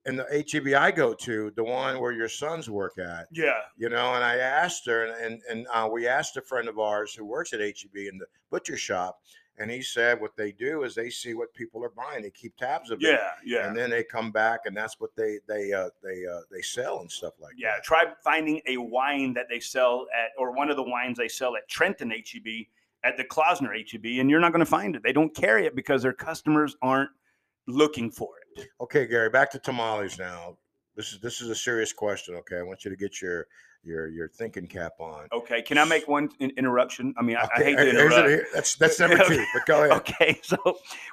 in 0.05 0.17
the 0.17 0.25
HEB 0.51 0.75
I 0.75 0.91
go 0.91 1.15
to, 1.15 1.53
the 1.55 1.63
one 1.63 2.01
where 2.01 2.11
your 2.11 2.29
sons 2.29 2.69
work 2.69 2.99
at, 2.99 3.29
Yeah, 3.31 3.53
you 3.77 3.89
know. 3.89 4.15
And 4.15 4.25
I 4.25 4.39
asked 4.39 4.85
her, 4.87 5.05
and 5.05 5.15
and, 5.25 5.43
and 5.49 5.67
uh, 5.73 5.89
we 5.93 6.09
asked 6.09 6.37
a 6.37 6.43
friend 6.43 6.69
of 6.69 6.81
ours 6.81 7.15
who 7.15 7.25
works 7.25 7.53
at 7.53 7.61
HEB 7.61 7.95
in 7.95 8.19
the 8.19 8.27
butcher 8.51 8.77
shop, 8.77 9.21
and 9.61 9.71
he 9.71 9.83
said 9.83 10.21
what 10.21 10.37
they 10.37 10.53
do 10.53 10.85
is 10.85 10.95
they 10.95 11.11
see 11.11 11.35
what 11.35 11.53
people 11.53 11.85
are 11.85 11.91
buying, 11.91 12.23
they 12.23 12.31
keep 12.31 12.57
tabs 12.57 12.91
of 12.91 12.99
it, 13.03 13.07
yeah, 13.07 13.29
yeah. 13.45 13.69
and 13.69 13.77
then 13.77 13.91
they 13.91 14.03
come 14.03 14.33
back, 14.33 14.61
and 14.65 14.75
that's 14.77 14.99
what 14.99 15.15
they 15.17 15.39
they 15.47 15.73
uh, 15.73 15.91
they 16.03 16.25
uh, 16.27 16.41
they 16.51 16.63
sell 16.63 17.01
and 17.01 17.11
stuff 17.11 17.35
like 17.39 17.53
Yeah, 17.57 17.69
that. 17.69 17.75
Yeah, 17.77 17.81
try 17.85 18.05
finding 18.25 18.61
a 18.67 18.79
wine 18.79 19.35
that 19.35 19.47
they 19.51 19.61
sell 19.61 20.07
at, 20.19 20.31
or 20.39 20.53
one 20.53 20.71
of 20.71 20.77
the 20.77 20.83
wines 20.83 21.19
they 21.19 21.29
sell 21.29 21.57
at 21.57 21.69
Trenton 21.69 22.11
HEB, 22.11 22.67
at 23.05 23.19
the 23.19 23.25
Klausner 23.25 23.73
HEB, 23.75 24.19
and 24.19 24.31
you're 24.31 24.41
not 24.41 24.53
going 24.53 24.65
to 24.65 24.71
find 24.71 24.97
it. 24.97 25.03
They 25.03 25.13
don't 25.13 25.35
carry 25.35 25.67
it 25.67 25.77
because 25.77 26.03
their 26.03 26.15
customers 26.15 26.77
aren't 26.81 27.11
looking 27.67 28.11
for 28.11 28.31
it. 28.57 28.69
Okay, 28.81 29.07
Gary, 29.07 29.29
back 29.29 29.51
to 29.53 29.59
tamales 29.59 30.19
now. 30.19 30.57
This 30.97 31.13
is 31.13 31.21
this 31.21 31.43
is 31.43 31.51
a 31.51 31.55
serious 31.55 31.93
question. 31.93 32.35
Okay, 32.37 32.57
I 32.57 32.63
want 32.63 32.85
you 32.85 32.91
to 32.91 32.97
get 32.97 33.21
your 33.21 33.47
your 33.83 34.09
your 34.09 34.29
thinking 34.29 34.67
cap 34.67 34.93
on. 34.99 35.29
Okay, 35.33 35.63
can 35.63 35.79
I 35.79 35.85
make 35.85 36.07
one 36.09 36.29
in- 36.39 36.53
interruption? 36.57 37.15
I 37.17 37.23
mean, 37.23 37.37
I, 37.37 37.49
I 37.57 37.63
hate 37.63 37.77
to 37.77 37.85
here's 37.85 38.13
it 38.15 38.25
interrupt. 38.25 38.53
That's 38.53 38.75
that's 38.77 39.01
number 39.01 39.19
two. 39.27 39.45
But 39.55 39.67
go 39.67 39.85
ahead. 39.85 39.93
Okay, 39.93 40.39
so 40.43 40.57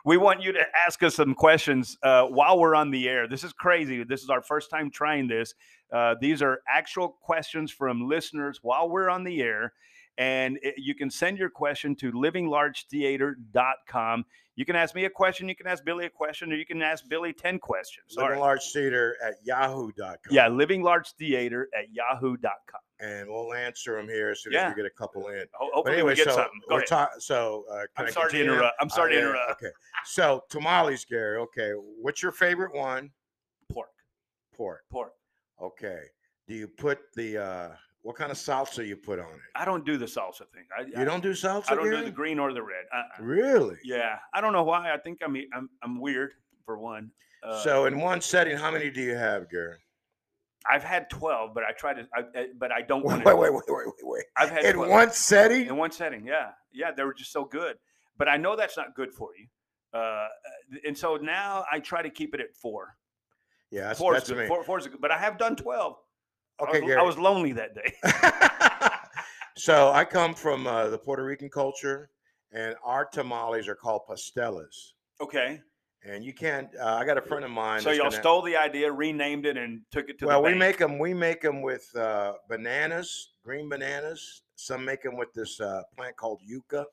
we 0.06 0.18
want 0.18 0.42
you 0.42 0.52
to 0.54 0.64
ask 0.86 1.02
us 1.04 1.16
some 1.16 1.34
questions 1.34 1.98
uh, 2.04 2.24
while 2.24 2.60
we're 2.60 2.76
on 2.76 2.92
the 2.92 3.08
air. 3.08 3.28
This 3.28 3.44
is 3.44 3.54
crazy. 3.54 4.04
This 4.04 4.24
is 4.24 4.30
our 4.30 4.42
first 4.42 4.70
time 4.70 4.92
trying 4.92 5.28
this. 5.28 5.54
Uh, 5.92 6.16
these 6.20 6.42
are 6.42 6.60
actual 6.70 7.18
questions 7.22 7.72
from 7.72 8.08
listeners 8.08 8.60
while 8.62 8.90
we're 8.90 9.10
on 9.10 9.24
the 9.24 9.42
air. 9.42 9.74
And 10.18 10.58
it- 10.64 10.76
you 10.78 10.96
can 10.96 11.10
send 11.12 11.38
your 11.38 11.50
question 11.50 11.96
to 11.98 12.12
livinglargetheater.com. 12.12 14.26
You 14.56 14.66
can 14.66 14.76
ask 14.76 14.96
me 14.96 15.06
a 15.06 15.10
question, 15.10 15.48
you 15.48 15.56
can 15.56 15.68
ask 15.68 15.86
Billy 15.86 16.08
a 16.08 16.10
question, 16.10 16.52
or 16.52 16.56
you 16.56 16.66
can 16.66 16.82
ask 16.82 17.08
Billy 17.08 17.32
10 17.32 17.60
questions. 17.60 18.16
Living 18.18 18.32
right. 18.32 18.40
Large 18.40 18.72
Theater 18.74 19.16
at 19.24 19.36
yahoo.com. 19.44 20.18
Yeah, 20.32 20.48
livinglargetheater 20.50 21.66
at 21.78 21.92
yahoo.com. 21.92 22.82
And 23.00 23.30
we'll 23.30 23.54
answer 23.54 23.96
them 23.96 24.08
here 24.08 24.32
as 24.32 24.42
soon 24.42 24.54
Yeah. 24.54 24.70
as 24.70 24.76
we 24.76 24.82
get 24.82 24.88
a 24.92 24.96
couple 24.96 25.28
in. 25.28 25.46
Ho- 25.54 25.70
Hopefully, 25.72 25.98
anyway, 25.98 26.14
we 26.14 26.16
get 26.16 26.30
so 26.30 26.36
something. 26.38 26.60
Go 26.68 26.76
we're 26.76 26.80
ahead. 26.80 26.88
talking. 26.88 27.20
So 27.20 27.66
uh, 27.70 27.86
I'm 27.98 28.08
I 28.08 28.10
sorry 28.10 28.32
to 28.32 28.42
interrupt. 28.42 28.76
I'm 28.82 28.90
sorry 28.90 29.12
Uh, 29.12 29.20
to 29.20 29.28
interrupt. 29.28 29.52
Okay. 29.64 29.72
So 30.06 30.44
tamales, 30.50 31.06
Gary. 31.06 31.38
Okay. 31.38 31.74
What's 31.74 32.24
your 32.24 32.32
favorite 32.32 32.74
one? 32.74 33.12
Pork. 33.72 33.92
Pork. 34.56 34.84
Pork. 34.90 35.14
Okay. 35.62 36.06
Do 36.48 36.56
you 36.56 36.68
put 36.68 36.98
the 37.14 37.38
uh, 37.38 37.76
What 38.08 38.16
kind 38.16 38.32
of 38.32 38.38
salsa 38.38 38.88
you 38.88 38.96
put 38.96 39.20
on 39.20 39.26
it? 39.26 39.40
I 39.54 39.66
don't 39.66 39.86
do 39.86 39.98
the 39.98 40.06
salsa 40.06 40.48
thing. 40.54 40.64
I, 40.74 40.84
You 40.98 41.04
don't 41.04 41.22
do 41.22 41.32
salsa? 41.32 41.66
I, 41.68 41.74
I 41.74 41.76
don't 41.76 41.90
do 41.92 42.06
the 42.06 42.10
green 42.10 42.40
or 42.40 42.54
the 42.54 42.64
red. 42.64 42.86
Uh-uh. 42.96 43.22
Really? 43.22 43.76
Yeah, 43.84 44.18
I 44.34 44.40
don't 44.40 44.54
know 44.54 44.64
why. 44.64 44.94
I 44.94 44.98
think 44.98 45.20
I'm 45.22 45.36
I'm 45.54 45.70
I'm 45.84 46.00
weird 46.00 46.32
for 46.66 46.78
one. 46.80 47.12
Uh, 47.44 47.62
so 47.62 47.86
in 47.86 48.00
one 48.00 48.22
setting, 48.22 48.56
how 48.56 48.72
many 48.72 48.90
do 48.90 49.02
you 49.02 49.14
have, 49.14 49.50
Gary? 49.50 49.76
I've 50.72 50.86
had 50.86 51.10
twelve, 51.10 51.54
but 51.54 51.66
I 51.66 51.74
try 51.74 51.94
to. 51.96 52.08
I, 52.16 52.22
I- 52.40 52.48
but 52.58 52.72
I 52.72 52.82
don't 52.82 53.04
Wait, 53.04 53.26
want 53.26 53.26
wait, 53.26 53.32
to. 53.34 53.38
wait, 53.42 53.52
wait, 53.52 53.64
wait, 53.68 53.86
wait, 53.88 53.94
wait. 54.04 54.24
I've 54.38 54.52
had 54.52 54.64
In 54.64 54.76
12 54.76 54.90
one 54.90 55.12
setting? 55.12 55.68
in 55.68 55.76
one 55.76 55.92
setting. 55.92 56.26
Yeah, 56.26 56.52
yeah, 56.72 56.92
they 56.96 57.04
were 57.04 57.14
just 57.14 57.34
so 57.34 57.44
good. 57.44 57.76
But 58.18 58.30
I 58.30 58.38
know 58.38 58.56
that's 58.56 58.78
not 58.78 58.96
good 58.96 59.14
for 59.14 59.32
you. 59.38 59.48
Uh, 60.00 60.28
and 60.86 60.98
so 60.98 61.18
now 61.18 61.66
I 61.70 61.80
try 61.82 62.02
to 62.02 62.10
keep 62.10 62.34
it 62.34 62.40
at 62.40 62.56
four. 62.56 62.96
Yeah, 63.70 63.88
that's, 63.88 64.00
Four 64.00 64.16
is 64.16 64.22
that's 64.22 64.32
good. 64.32 64.48
Four, 64.48 64.64
four 64.64 64.80
is 64.80 64.88
good. 64.88 65.02
But 65.02 65.12
I 65.12 65.18
have 65.18 65.38
done 65.38 65.58
twelve. 65.58 65.98
I 66.60 66.64
Okay, 66.64 66.82
was, 66.82 66.88
Gary. 66.88 67.00
I 67.00 67.04
was 67.04 67.18
lonely 67.18 67.52
that 67.54 67.76
day. 67.76 67.94
so 69.58 69.92
I 69.92 70.06
come 70.06 70.34
from 70.34 70.68
uh, 70.68 70.90
the 70.90 70.98
Puerto 70.98 71.24
Rican 71.24 71.50
culture, 71.50 72.10
and 72.52 72.76
our 72.84 73.06
tamales 73.06 73.68
are 73.68 73.76
called 73.76 74.02
pastelas. 74.10 74.94
Okay. 75.22 75.62
And 76.04 76.24
you 76.24 76.34
can't. 76.34 76.70
Uh, 76.80 76.96
I 76.96 77.06
got 77.06 77.18
a 77.18 77.22
friend 77.22 77.44
of 77.44 77.52
mine. 77.52 77.82
So 77.82 77.92
y'all 77.92 78.10
gonna- 78.10 78.22
stole 78.22 78.42
the 78.42 78.56
idea, 78.56 78.92
renamed 78.92 79.46
it, 79.46 79.58
and 79.58 79.82
took 79.92 80.10
it 80.10 80.20
to 80.20 80.28
well, 80.28 80.42
the 80.42 80.46
we 80.46 80.52
bank. 80.52 80.60
make 80.60 80.78
them. 80.78 81.00
We 81.00 81.14
make 81.14 81.42
them 81.42 81.62
with 81.62 81.90
uh, 81.96 82.34
bananas, 82.48 83.32
green 83.44 83.68
bananas. 83.68 84.44
Some 84.56 84.86
make 84.86 85.04
them 85.04 85.18
with 85.18 85.34
this 85.34 85.60
uh, 85.60 85.82
plant 85.96 86.16
called 86.16 86.40
yuca 86.50 86.86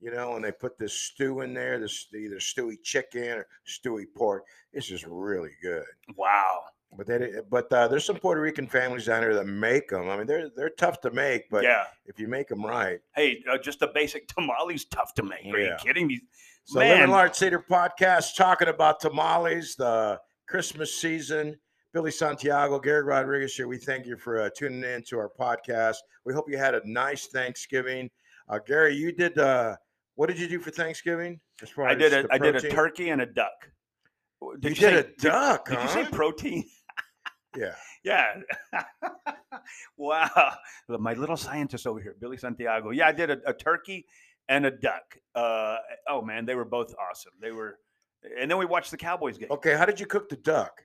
you 0.00 0.12
know, 0.12 0.36
and 0.36 0.44
they 0.44 0.52
put 0.52 0.78
this 0.78 0.92
stew 0.92 1.40
in 1.40 1.54
there. 1.54 1.78
This 1.78 2.06
either 2.14 2.36
stewy 2.36 2.76
chicken 2.82 3.38
or 3.38 3.46
stewy 3.66 4.04
pork. 4.16 4.44
It's 4.72 4.86
just 4.86 5.04
really 5.06 5.50
good. 5.62 5.84
Wow. 6.16 6.62
But 6.96 7.06
they, 7.06 7.32
but 7.50 7.72
uh, 7.72 7.86
there's 7.88 8.04
some 8.04 8.16
Puerto 8.16 8.40
Rican 8.40 8.66
families 8.66 9.06
down 9.06 9.22
here 9.22 9.34
that 9.34 9.46
make 9.46 9.88
them. 9.88 10.08
I 10.08 10.16
mean, 10.16 10.26
they're 10.26 10.50
they're 10.56 10.70
tough 10.70 11.00
to 11.02 11.10
make, 11.10 11.48
but 11.50 11.62
yeah. 11.62 11.84
if 12.06 12.18
you 12.18 12.28
make 12.28 12.48
them 12.48 12.64
right. 12.64 12.98
Hey, 13.14 13.44
uh, 13.50 13.58
just 13.58 13.82
a 13.82 13.88
basic 13.88 14.26
tamale's 14.28 14.86
tough 14.86 15.14
to 15.14 15.22
make. 15.22 15.44
Are 15.52 15.58
you 15.58 15.76
kidding 15.78 16.06
me? 16.06 16.20
So 16.64 16.80
Man. 16.80 16.96
Living 16.96 17.10
Large 17.10 17.36
Theater 17.36 17.64
podcast 17.70 18.36
talking 18.36 18.68
about 18.68 19.00
tamales, 19.00 19.74
the 19.76 20.18
Christmas 20.48 20.94
season. 20.94 21.56
Billy 21.94 22.10
Santiago, 22.10 22.78
Gary 22.78 23.02
Rodriguez 23.02 23.54
here. 23.54 23.66
We 23.66 23.78
thank 23.78 24.04
you 24.04 24.16
for 24.16 24.42
uh, 24.42 24.50
tuning 24.54 24.84
in 24.84 25.02
to 25.04 25.18
our 25.18 25.30
podcast. 25.30 25.96
We 26.26 26.34
hope 26.34 26.44
you 26.50 26.58
had 26.58 26.74
a 26.74 26.82
nice 26.84 27.26
Thanksgiving. 27.28 28.10
Uh, 28.48 28.58
Gary, 28.66 28.94
you 28.94 29.12
did. 29.12 29.38
Uh, 29.38 29.76
what 30.14 30.26
did 30.26 30.38
you 30.38 30.48
do 30.48 30.60
for 30.60 30.70
Thanksgiving? 30.70 31.40
I 31.78 31.94
did 31.94 32.12
a 32.12 32.26
I 32.30 32.38
did 32.38 32.56
a 32.56 32.70
turkey 32.70 33.10
and 33.10 33.22
a 33.22 33.26
duck. 33.26 33.70
Did 34.60 34.70
You, 34.70 34.74
say- 34.76 34.90
did 34.90 35.06
a 35.06 35.08
duck, 35.20 35.68
Did, 35.68 35.78
huh? 35.78 35.98
you 35.98 36.04
say 36.04 36.10
protein? 36.10 36.64
Yeah. 37.56 37.74
Yeah. 38.04 38.40
wow. 39.96 40.52
My 40.88 41.14
little 41.14 41.36
scientist 41.36 41.86
over 41.86 42.00
here, 42.00 42.16
Billy 42.20 42.36
Santiago. 42.36 42.90
Yeah, 42.90 43.08
I 43.08 43.12
did 43.12 43.30
a, 43.30 43.38
a 43.46 43.52
turkey 43.52 44.06
and 44.48 44.66
a 44.66 44.70
duck. 44.70 45.18
Uh, 45.34 45.76
oh 46.08 46.22
man, 46.22 46.46
they 46.46 46.54
were 46.54 46.64
both 46.64 46.94
awesome. 47.10 47.32
They 47.40 47.52
were, 47.52 47.78
and 48.38 48.50
then 48.50 48.58
we 48.58 48.66
watched 48.66 48.90
the 48.90 48.96
Cowboys 48.96 49.38
game. 49.38 49.48
Okay. 49.50 49.76
How 49.76 49.84
did 49.84 50.00
you 50.00 50.06
cook 50.06 50.28
the 50.28 50.36
duck? 50.36 50.82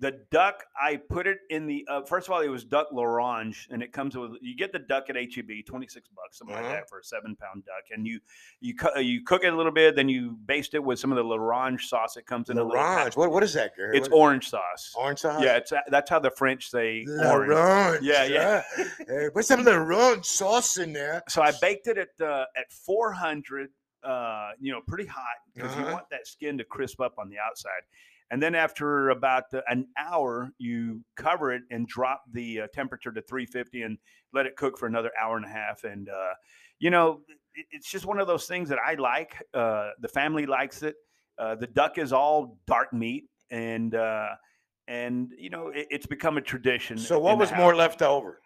The 0.00 0.20
duck, 0.30 0.62
I 0.80 0.94
put 0.96 1.26
it 1.26 1.38
in 1.50 1.66
the. 1.66 1.84
Uh, 1.90 2.02
first 2.02 2.28
of 2.28 2.32
all, 2.32 2.40
it 2.40 2.46
was 2.48 2.62
duck 2.64 2.86
l'orange, 2.92 3.66
and 3.70 3.82
it 3.82 3.92
comes 3.92 4.16
with. 4.16 4.32
You 4.40 4.54
get 4.56 4.70
the 4.72 4.78
duck 4.78 5.06
at 5.10 5.16
HEB, 5.16 5.64
twenty 5.66 5.88
six 5.88 6.08
bucks, 6.14 6.38
something 6.38 6.54
Uh-huh. 6.54 6.64
like 6.68 6.72
that, 6.82 6.88
for 6.88 7.00
a 7.00 7.04
seven 7.04 7.34
pound 7.34 7.64
duck, 7.64 7.82
and 7.90 8.06
you 8.06 8.20
you 8.60 8.76
cu- 8.76 9.00
you 9.00 9.24
cook 9.24 9.42
it 9.42 9.52
a 9.52 9.56
little 9.56 9.72
bit, 9.72 9.96
then 9.96 10.08
you 10.08 10.38
baste 10.46 10.74
it 10.74 10.84
with 10.84 11.00
some 11.00 11.10
of 11.10 11.16
the 11.16 11.24
l'orange 11.24 11.88
sauce 11.88 12.14
that 12.14 12.26
comes 12.26 12.48
in. 12.48 12.56
L'orange. 12.60 13.16
What, 13.16 13.32
what 13.32 13.42
is 13.42 13.52
that, 13.54 13.74
Gary? 13.76 13.98
It's 13.98 14.08
What- 14.08 14.18
orange 14.18 14.48
sauce. 14.50 14.92
orange 14.96 15.18
sauce. 15.18 15.42
Yeah, 15.42 15.56
it's 15.56 15.72
that's 15.88 16.08
how 16.10 16.20
the 16.20 16.30
French 16.30 16.70
say 16.70 17.04
orange. 17.24 17.50
L'orange. 17.50 18.02
Yeah, 18.02 18.24
yeah. 18.24 18.62
Hey, 19.08 19.30
put 19.34 19.46
some 19.46 19.64
l'orange 19.64 20.24
sauce 20.24 20.78
in 20.78 20.92
there. 20.92 21.24
So 21.28 21.42
I 21.42 21.50
baked 21.60 21.88
it 21.88 21.98
at 21.98 22.24
uh, 22.24 22.44
at 22.56 22.70
400, 22.72 23.70
uh, 24.04 24.50
you 24.60 24.70
know, 24.70 24.80
pretty 24.86 25.06
hot 25.06 25.24
because 25.54 25.74
you 25.74 25.82
Uh-huh. 25.82 25.92
want 25.92 26.10
that 26.10 26.26
skin 26.28 26.56
to 26.58 26.64
crisp 26.64 27.00
up 27.00 27.14
on 27.18 27.28
the 27.28 27.38
outside. 27.38 27.82
And 28.30 28.42
then 28.42 28.54
after 28.54 29.10
about 29.10 29.44
an 29.68 29.86
hour, 29.98 30.50
you 30.58 31.02
cover 31.16 31.52
it 31.52 31.62
and 31.70 31.88
drop 31.88 32.24
the 32.32 32.62
uh, 32.62 32.66
temperature 32.74 33.10
to 33.10 33.22
350 33.22 33.82
and 33.82 33.98
let 34.34 34.44
it 34.44 34.56
cook 34.56 34.78
for 34.78 34.86
another 34.86 35.10
hour 35.20 35.36
and 35.36 35.46
a 35.46 35.48
half. 35.48 35.84
And 35.84 36.08
uh, 36.08 36.34
you 36.78 36.90
know, 36.90 37.20
it, 37.54 37.66
it's 37.70 37.90
just 37.90 38.04
one 38.04 38.20
of 38.20 38.26
those 38.26 38.46
things 38.46 38.68
that 38.68 38.78
I 38.84 38.94
like. 38.94 39.34
Uh, 39.54 39.90
the 40.00 40.08
family 40.08 40.46
likes 40.46 40.82
it. 40.82 40.96
Uh, 41.38 41.54
the 41.54 41.66
duck 41.68 41.98
is 41.98 42.12
all 42.12 42.58
dark 42.66 42.92
meat, 42.92 43.24
and 43.50 43.94
uh, 43.94 44.28
and 44.88 45.30
you 45.38 45.50
know, 45.50 45.68
it, 45.68 45.86
it's 45.90 46.06
become 46.06 46.36
a 46.36 46.42
tradition. 46.42 46.98
So 46.98 47.18
what 47.18 47.38
was 47.38 47.52
more 47.52 47.74
left 47.74 48.02
over? 48.02 48.40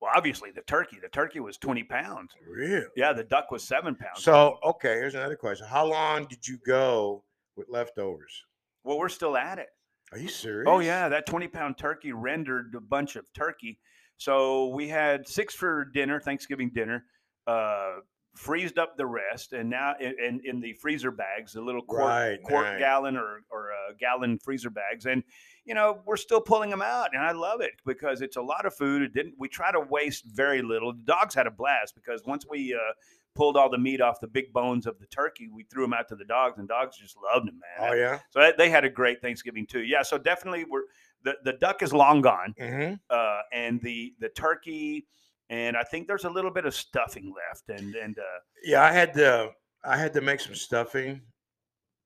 Well, 0.00 0.12
obviously 0.16 0.50
the 0.50 0.62
turkey. 0.62 0.98
The 1.00 1.08
turkey 1.08 1.40
was 1.40 1.58
20 1.58 1.84
pounds. 1.84 2.32
Really? 2.48 2.86
Yeah, 2.96 3.12
the 3.12 3.24
duck 3.24 3.50
was 3.50 3.62
seven 3.64 3.94
pounds. 3.94 4.22
So 4.22 4.58
okay, 4.64 4.94
here's 4.94 5.14
another 5.14 5.36
question. 5.36 5.66
How 5.66 5.84
long 5.84 6.26
did 6.26 6.46
you 6.46 6.58
go 6.64 7.24
with 7.56 7.68
leftovers? 7.68 8.44
Well, 8.84 8.98
we're 8.98 9.08
still 9.08 9.36
at 9.36 9.58
it. 9.58 9.68
Are 10.12 10.18
you 10.18 10.28
serious? 10.28 10.68
Oh 10.68 10.80
yeah, 10.80 11.08
that 11.08 11.26
20 11.26 11.48
pound 11.48 11.78
turkey 11.78 12.12
rendered 12.12 12.74
a 12.76 12.80
bunch 12.80 13.16
of 13.16 13.32
turkey. 13.32 13.78
So 14.18 14.68
we 14.68 14.88
had 14.88 15.26
six 15.26 15.54
for 15.54 15.84
dinner, 15.86 16.20
Thanksgiving 16.20 16.70
dinner. 16.74 17.04
Uh, 17.46 17.96
freezed 18.34 18.78
up 18.78 18.96
the 18.96 19.04
rest, 19.06 19.52
and 19.52 19.68
now 19.68 19.94
in, 20.00 20.14
in, 20.24 20.40
in 20.44 20.60
the 20.60 20.72
freezer 20.74 21.10
bags, 21.10 21.52
the 21.52 21.60
little 21.60 21.82
quart, 21.82 22.06
Right, 22.08 22.42
quart 22.42 22.64
right. 22.64 22.78
gallon 22.78 23.16
or 23.16 23.40
or 23.50 23.70
uh, 23.72 23.92
gallon 23.98 24.38
freezer 24.38 24.70
bags, 24.70 25.06
and 25.06 25.22
you 25.64 25.74
know 25.74 26.00
we're 26.06 26.16
still 26.16 26.40
pulling 26.40 26.70
them 26.70 26.82
out, 26.82 27.10
and 27.12 27.22
I 27.22 27.32
love 27.32 27.60
it 27.60 27.72
because 27.84 28.20
it's 28.22 28.36
a 28.36 28.42
lot 28.42 28.64
of 28.64 28.74
food. 28.74 29.02
It 29.02 29.12
didn't. 29.12 29.34
We 29.38 29.48
try 29.48 29.72
to 29.72 29.80
waste 29.80 30.24
very 30.26 30.62
little. 30.62 30.92
The 30.92 31.02
dogs 31.04 31.34
had 31.34 31.46
a 31.46 31.50
blast 31.50 31.94
because 31.94 32.22
once 32.26 32.44
we 32.48 32.74
uh, 32.74 32.92
pulled 33.34 33.56
all 33.56 33.70
the 33.70 33.78
meat 33.78 34.00
off 34.00 34.20
the 34.20 34.26
big 34.28 34.52
bones 34.52 34.86
of 34.86 34.98
the 34.98 35.06
turkey, 35.06 35.48
we 35.48 35.64
threw 35.64 35.82
them 35.84 35.92
out 35.94 36.08
to 36.08 36.16
the 36.16 36.24
dogs, 36.24 36.58
and 36.58 36.68
dogs 36.68 36.96
just 36.98 37.16
loved 37.32 37.48
them, 37.48 37.60
man. 37.78 37.90
Oh 37.90 37.94
yeah. 37.94 38.18
So 38.30 38.40
that- 38.40 38.58
they 38.58 38.68
had 38.70 38.84
a 38.84 38.90
great 38.90 39.20
Thanksgiving 39.22 39.66
too. 39.66 39.82
Yeah, 39.82 40.02
so 40.02 40.18
definitely 40.18 40.64
we're 40.64 40.82
the, 41.24 41.34
the 41.44 41.52
duck 41.54 41.82
is 41.82 41.92
long 41.92 42.20
gone, 42.20 42.54
Mm-hmm. 42.60 42.94
uh, 43.10 43.38
and 43.52 43.80
the 43.82 44.14
the 44.18 44.28
turkey, 44.30 45.06
and 45.50 45.76
I 45.76 45.82
think 45.84 46.08
there's 46.08 46.24
a 46.24 46.30
little 46.30 46.50
bit 46.50 46.64
of 46.66 46.74
stuffing 46.74 47.32
left, 47.32 47.68
and 47.80 47.94
and 47.94 48.18
uh, 48.18 48.22
Yeah, 48.64 48.82
I 48.82 48.92
had 48.92 49.14
to. 49.14 49.50
I 49.84 49.96
had 49.96 50.12
to 50.14 50.20
make 50.20 50.40
some 50.40 50.54
stuffing. 50.54 51.20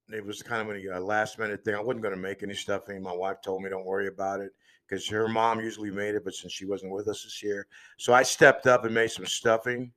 It 0.08 0.24
was 0.24 0.40
kind 0.42 0.62
of 0.70 0.76
a 0.76 1.00
last 1.00 1.38
minute 1.38 1.64
thing. 1.64 1.74
I 1.74 1.80
wasn't 1.80 2.02
going 2.02 2.14
to 2.14 2.20
make 2.20 2.42
any 2.42 2.54
stuffing. 2.54 3.02
My 3.02 3.12
wife 3.12 3.38
told 3.42 3.62
me, 3.62 3.70
"Don't 3.70 3.84
worry 3.84 4.06
about 4.06 4.40
it," 4.40 4.52
because 4.88 5.06
her 5.08 5.28
mom 5.28 5.60
usually 5.60 5.90
made 5.90 6.14
it, 6.14 6.24
but 6.24 6.34
since 6.34 6.52
she 6.52 6.64
wasn't 6.64 6.92
with 6.92 7.08
us 7.08 7.24
this 7.24 7.42
year, 7.42 7.66
so 7.98 8.12
I 8.14 8.22
stepped 8.22 8.66
up 8.66 8.84
and 8.84 8.94
made 8.94 9.10
some 9.10 9.26
stuffing. 9.26 9.92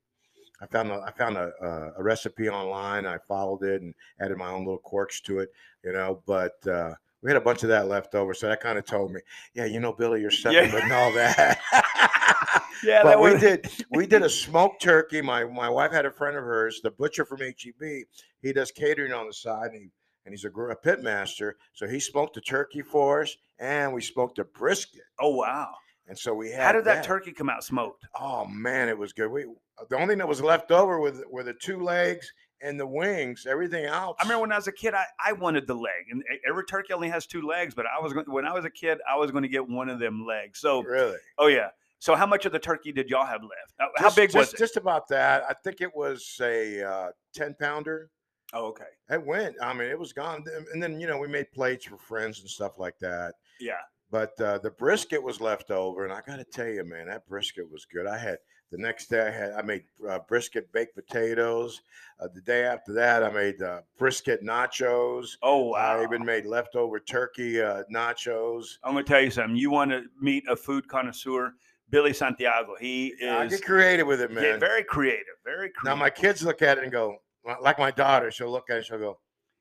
I 0.62 0.66
found 0.68 0.92
a, 0.92 1.02
I 1.06 1.12
found 1.12 1.38
a, 1.38 1.52
a, 1.62 1.94
a 2.00 2.04
recipe 2.04 2.50
online. 2.50 3.06
I 3.06 3.18
followed 3.28 3.64
it 3.64 3.82
and 3.82 3.94
added 4.20 4.38
my 4.38 4.50
own 4.50 4.60
little 4.60 4.78
quirks 4.80 5.22
to 5.22 5.40
it, 5.40 5.50
you 5.84 5.94
know. 5.94 6.22
But 6.26 6.66
uh, 6.68 6.94
we 7.22 7.30
had 7.30 7.38
a 7.38 7.42
bunch 7.42 7.64
of 7.64 7.70
that 7.70 7.88
left 7.88 8.16
over, 8.16 8.34
so 8.34 8.48
that 8.48 8.62
kind 8.62 8.78
of 8.78 8.86
told 8.86 9.12
me, 9.12 9.22
yeah, 9.54 9.66
you 9.66 9.80
know, 9.80 9.94
Billy, 9.94 10.22
you're 10.22 10.32
stuffing, 10.32 10.64
Yeah. 10.66 10.72
but 10.72 10.84
and 10.84 10.92
all 10.94 11.12
that. 11.14 11.60
yeah, 12.84 13.04
but 13.04 13.12
that 13.12 13.20
we 13.22 13.38
did 13.40 13.70
we 13.92 14.08
did 14.08 14.24
a 14.24 14.30
smoked 14.30 14.82
turkey. 14.82 15.22
My 15.22 15.46
my 15.46 15.70
wife 15.70 15.92
had 15.92 16.06
a 16.06 16.12
friend 16.12 16.38
of 16.38 16.44
hers, 16.44 16.82
the 16.82 16.92
butcher 16.92 17.26
from 17.26 17.40
HEB. 17.40 18.04
He 18.42 18.54
does 18.54 18.72
catering 18.72 19.14
on 19.14 19.28
the 19.28 19.34
side, 19.34 19.72
and, 19.72 19.82
he, 19.82 19.90
and 20.26 20.34
he's 20.34 20.46
a, 20.46 20.50
a 20.50 20.76
pit 20.76 21.02
master. 21.04 21.58
So 21.74 21.88
he 21.88 22.00
smoked 22.00 22.36
the 22.36 22.42
turkey 22.42 22.82
for 22.82 23.22
us, 23.22 23.36
and 23.60 23.94
we 23.94 24.02
smoked 24.02 24.40
a 24.40 24.46
brisket. 24.46 25.02
Oh 25.20 25.36
wow! 25.36 25.70
And 26.10 26.18
so 26.18 26.34
we 26.34 26.50
had. 26.50 26.62
How 26.62 26.72
did 26.72 26.86
that 26.86 27.04
turkey 27.04 27.32
come 27.32 27.50
out 27.50 27.64
smoked? 27.64 28.06
Oh 28.20 28.46
man, 28.46 28.90
it 28.90 28.98
was 28.98 29.14
good. 29.14 29.30
We 29.32 29.46
the 29.90 29.96
only 29.96 30.08
thing 30.08 30.18
that 30.18 30.28
was 30.28 30.42
left 30.42 30.72
over 30.72 31.00
with 31.00 31.24
were 31.30 31.44
the 31.44 31.54
two 31.54 31.80
legs 31.82 32.34
and 32.62 32.80
the 32.80 32.86
wings. 32.88 33.46
Everything 33.48 33.86
else. 33.86 34.18
I 34.20 34.24
remember 34.24 34.42
when 34.42 34.52
I 34.52 34.58
was 34.58 34.68
a 34.68 34.72
kid, 34.72 34.94
I, 34.96 35.06
I 35.24 35.34
wanted 35.34 35.68
the 35.68 35.76
leg, 35.76 36.08
and 36.12 36.24
every 36.48 36.66
turkey 36.66 36.94
only 36.94 37.10
has 37.10 37.26
two 37.28 37.44
legs. 37.44 37.76
But 37.76 37.86
I 37.86 38.02
was 38.02 38.12
going 38.14 38.26
when 38.28 38.46
I 38.46 38.54
was 38.54 38.66
a 38.66 38.70
kid, 38.72 38.98
I 39.10 39.16
was 39.18 39.30
going 39.32 39.44
to 39.44 39.48
get 39.50 39.70
one 39.70 39.88
of 39.88 40.00
them 40.00 40.26
legs. 40.26 40.60
So 40.60 40.82
really. 40.84 41.18
oh 41.38 41.48
yeah. 41.48 41.70
So 42.00 42.16
how 42.16 42.26
much 42.26 42.46
of 42.46 42.54
the 42.54 42.60
turkey 42.60 42.92
did 42.92 43.10
y'all 43.10 43.26
have 43.26 43.44
left? 43.44 43.74
Uh, 43.80 43.88
How 43.98 44.06
Just- 44.06 44.16
big 44.16 44.34
was 44.34 44.48
just, 44.48 44.54
it? 44.54 44.58
Just 44.58 44.78
about 44.78 45.08
that. 45.10 45.44
I 45.50 45.54
think 45.64 45.82
it 45.82 45.94
was 45.94 46.40
a 46.42 46.82
uh, 46.82 47.08
ten 47.34 47.56
pounder. 47.60 48.10
oh 48.54 48.68
okay. 48.68 48.86
It 49.12 49.24
went. 49.24 49.56
I 49.62 49.74
mean, 49.74 49.90
it 49.90 50.00
was 50.00 50.12
gone. 50.12 50.44
And 50.74 50.82
then 50.82 51.00
you 51.00 51.06
know 51.06 51.20
we 51.20 51.28
made 51.28 51.52
plates 51.52 51.86
for 51.86 51.98
friends 51.98 52.40
and 52.40 52.50
stuff 52.50 52.80
like 52.80 52.98
that. 53.00 53.36
Yeah. 53.60 53.74
But 54.12 54.40
uh, 54.42 54.58
the 54.58 54.72
brisket 54.72 55.22
was 55.22 55.40
left 55.40 55.70
over, 55.72 56.04
and 56.04 56.14
I 56.14 56.22
got 56.26 56.38
to 56.38 56.44
tell 56.44 56.68
you, 56.68 56.84
man, 56.84 57.08
that 57.08 57.28
brisket 57.28 57.70
was 57.70 57.86
good. 57.86 58.08
I 58.08 58.18
had 58.18 58.40
the 58.72 58.78
next 58.78 59.08
day 59.08 59.28
I 59.28 59.32
had 59.32 59.52
I 59.54 59.62
made 59.62 59.84
uh, 60.08 60.20
brisket 60.28 60.72
baked 60.72 60.96
potatoes. 60.96 61.82
Uh, 62.20 62.28
the 62.34 62.42
day 62.42 62.66
after 62.66 62.94
that, 62.94 63.24
I 63.24 63.32
made 63.32 63.62
uh, 63.62 63.82
brisket 63.98 64.44
nachos. 64.44 65.38
Oh 65.42 65.70
wow. 65.70 66.00
I 66.00 66.04
even 66.04 66.24
made 66.24 66.46
leftover 66.46 67.00
turkey 67.00 67.62
uh, 67.62 67.84
nachos. 67.94 68.66
I'm 68.84 68.94
going 68.94 69.06
to 69.06 69.10
tell 69.12 69.22
you 69.22 69.32
something. 69.32 69.56
You 69.56 69.72
want 69.72 69.92
to 69.92 70.04
meet 70.22 70.44
a 70.48 70.56
food 70.56 70.88
connoisseur, 70.88 71.54
Billy 71.90 72.14
Santiago. 72.14 72.76
He 72.80 73.14
I 73.24 73.46
is 73.46 73.54
get 73.54 73.64
creative 73.64 74.08
with 74.08 74.22
it, 74.22 74.32
yeah, 74.32 74.42
man. 74.42 74.60
very 74.60 74.84
creative. 74.84 75.26
Very 75.44 75.70
creative. 75.70 75.86
now 75.86 75.96
my 75.96 76.10
kids 76.10 76.44
look 76.44 76.62
at 76.62 76.78
it 76.78 76.84
and 76.84 76.92
go, 76.92 77.18
like 77.62 77.80
my 77.80 77.92
daughter, 77.92 78.30
she'll 78.32 78.52
look 78.52 78.70
at 78.70 78.78
it, 78.78 78.86
she'll 78.86 79.00
go, 79.00 79.18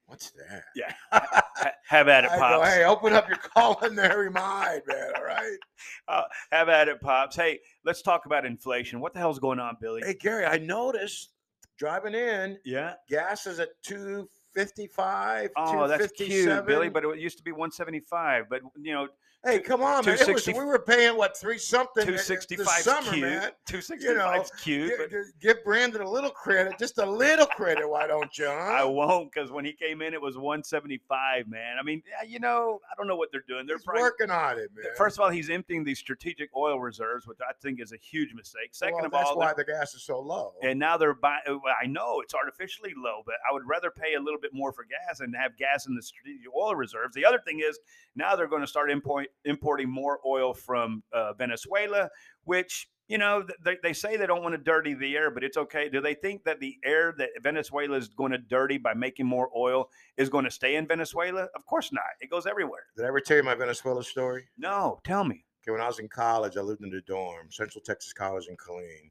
What's 0.08 0.30
that? 0.32 0.64
Yeah. 0.74 0.92
Ha- 1.60 1.72
have 1.88 2.06
at 2.06 2.22
it, 2.22 2.30
I 2.30 2.36
go, 2.36 2.40
pops. 2.60 2.68
hey, 2.68 2.84
open 2.84 3.12
up 3.14 3.28
your 3.28 3.38
culinary 3.38 4.30
mind, 4.30 4.82
man. 4.86 5.10
All 5.16 5.24
right. 5.24 5.56
Uh, 6.08 6.22
have 6.52 6.68
at 6.68 6.86
it, 6.88 7.00
pops. 7.00 7.34
Hey, 7.36 7.58
let's 7.84 8.00
talk 8.00 8.26
about 8.26 8.46
inflation. 8.46 9.00
What 9.00 9.12
the 9.12 9.18
hell's 9.18 9.38
going 9.40 9.58
on, 9.58 9.76
Billy? 9.80 10.02
Hey, 10.04 10.14
Gary, 10.14 10.44
I 10.46 10.58
noticed 10.58 11.30
driving 11.78 12.14
in, 12.14 12.58
Yeah. 12.64 12.94
gas 13.08 13.46
is 13.46 13.58
at 13.58 13.70
255, 13.84 15.50
Oh, 15.56 15.88
that's 15.88 16.12
cute, 16.12 16.66
Billy. 16.66 16.88
But 16.88 17.04
it 17.04 17.18
used 17.18 17.38
to 17.38 17.44
be 17.44 17.52
175. 17.52 18.44
But 18.48 18.62
you 18.80 18.92
know, 18.94 19.08
Hey, 19.44 19.60
come 19.60 19.82
on, 19.82 20.04
man. 20.04 20.18
Was, 20.26 20.46
we 20.48 20.52
were 20.52 20.80
paying 20.80 21.16
what 21.16 21.36
three 21.36 21.58
something 21.58 22.04
Two 22.04 22.18
sixty 22.18 22.56
five 22.56 22.66
this 22.66 22.84
summer, 22.84 23.12
cute. 23.12 23.22
man. 23.22 23.50
Two 23.66 23.80
sixty 23.80 24.12
five's 24.12 24.50
cute. 24.60 24.88
Give, 24.90 24.98
But 24.98 25.10
give- 25.10 25.40
give 25.40 25.64
Brandon 25.64 26.02
a 26.02 26.10
little 26.10 26.30
credit, 26.30 26.76
just 26.76 26.98
a 26.98 27.06
little 27.08 27.46
credit. 27.46 27.88
Why 27.88 28.08
don't 28.08 28.36
you? 28.36 28.46
I 28.46 28.82
won't 28.82 29.30
because 29.32 29.52
when 29.52 29.64
he 29.64 29.72
came 29.72 30.02
in, 30.02 30.12
it 30.12 30.20
was 30.20 30.36
175, 30.36 31.46
man. 31.46 31.76
I 31.78 31.84
mean, 31.84 32.02
yeah, 32.08 32.28
you 32.28 32.40
know, 32.40 32.80
I 32.90 32.94
don't 32.96 33.06
know 33.06 33.14
what 33.14 33.30
they're 33.30 33.44
doing. 33.46 33.64
They're 33.64 33.76
He's 33.76 33.84
probably, 33.84 34.02
working 34.02 34.30
on 34.30 34.58
it, 34.58 34.70
man. 34.74 34.86
First 34.96 35.16
of 35.18 35.22
all, 35.22 35.30
he's 35.30 35.50
emptying 35.50 35.84
these 35.84 36.00
strategic 36.00 36.50
oil 36.56 36.80
reserves, 36.80 37.28
which 37.28 37.38
I 37.40 37.52
think 37.62 37.80
is 37.80 37.92
a 37.92 37.96
huge 37.96 38.34
mistake. 38.34 38.70
Second 38.74 38.96
well, 38.96 39.04
of 39.06 39.12
that's 39.12 39.30
all, 39.30 39.38
why 39.38 39.52
the 39.56 39.64
gas 39.64 39.94
is 39.94 40.02
so 40.02 40.18
low. 40.18 40.54
and 40.64 40.80
now 40.80 40.96
they're 40.96 41.14
buying. 41.14 41.42
I 41.80 41.86
know 41.86 42.20
it's 42.22 42.34
artificially 42.34 42.92
low, 42.96 43.22
but 43.24 43.36
I 43.48 43.52
would 43.52 43.62
rather 43.66 43.90
pay 43.92 44.14
a 44.14 44.20
little 44.20 44.40
bit 44.40 44.52
more 44.52 44.72
for 44.72 44.84
gas 44.84 45.20
and 45.20 45.34
have 45.36 45.56
gas 45.56 45.86
in 45.86 45.94
the 45.94 46.02
strategic 46.02 46.48
oil 46.54 46.74
reserves. 46.74 47.14
The 47.14 47.24
other 47.24 47.38
thing 47.46 47.60
is 47.60 47.78
now 48.16 48.34
they're 48.34 48.48
going 48.48 48.62
to 48.62 48.66
start 48.66 48.90
import, 48.90 49.27
importing 49.44 49.90
more 49.90 50.18
oil 50.26 50.54
from 50.54 51.02
uh, 51.12 51.32
Venezuela, 51.34 52.10
which 52.44 52.88
you 53.08 53.18
know 53.18 53.44
they, 53.64 53.76
they 53.82 53.92
say 53.92 54.16
they 54.16 54.26
don't 54.26 54.42
want 54.42 54.54
to 54.54 54.58
dirty 54.58 54.94
the 54.94 55.16
air, 55.16 55.30
but 55.30 55.44
it's 55.44 55.56
okay. 55.56 55.88
Do 55.88 56.00
they 56.00 56.14
think 56.14 56.44
that 56.44 56.60
the 56.60 56.76
air 56.84 57.14
that 57.18 57.30
Venezuela 57.42 57.96
is 57.96 58.08
going 58.08 58.32
to 58.32 58.38
dirty 58.38 58.78
by 58.78 58.94
making 58.94 59.26
more 59.26 59.48
oil 59.56 59.88
is 60.16 60.28
going 60.28 60.44
to 60.44 60.50
stay 60.50 60.76
in 60.76 60.86
Venezuela? 60.86 61.48
Of 61.54 61.66
course 61.66 61.92
not. 61.92 62.04
It 62.20 62.30
goes 62.30 62.46
everywhere. 62.46 62.84
Did 62.96 63.04
I 63.04 63.08
ever 63.08 63.20
tell 63.20 63.36
you 63.36 63.42
my 63.42 63.54
Venezuela 63.54 64.04
story? 64.04 64.44
No, 64.56 64.98
tell 65.04 65.24
me. 65.24 65.44
Okay, 65.62 65.72
when 65.72 65.80
I 65.80 65.86
was 65.86 65.98
in 65.98 66.08
college, 66.08 66.56
I 66.56 66.60
lived 66.60 66.82
in 66.82 66.90
the 66.90 67.00
dorm, 67.02 67.48
Central 67.50 67.82
Texas 67.82 68.12
College 68.12 68.46
in 68.48 68.56
Killeen, 68.56 69.10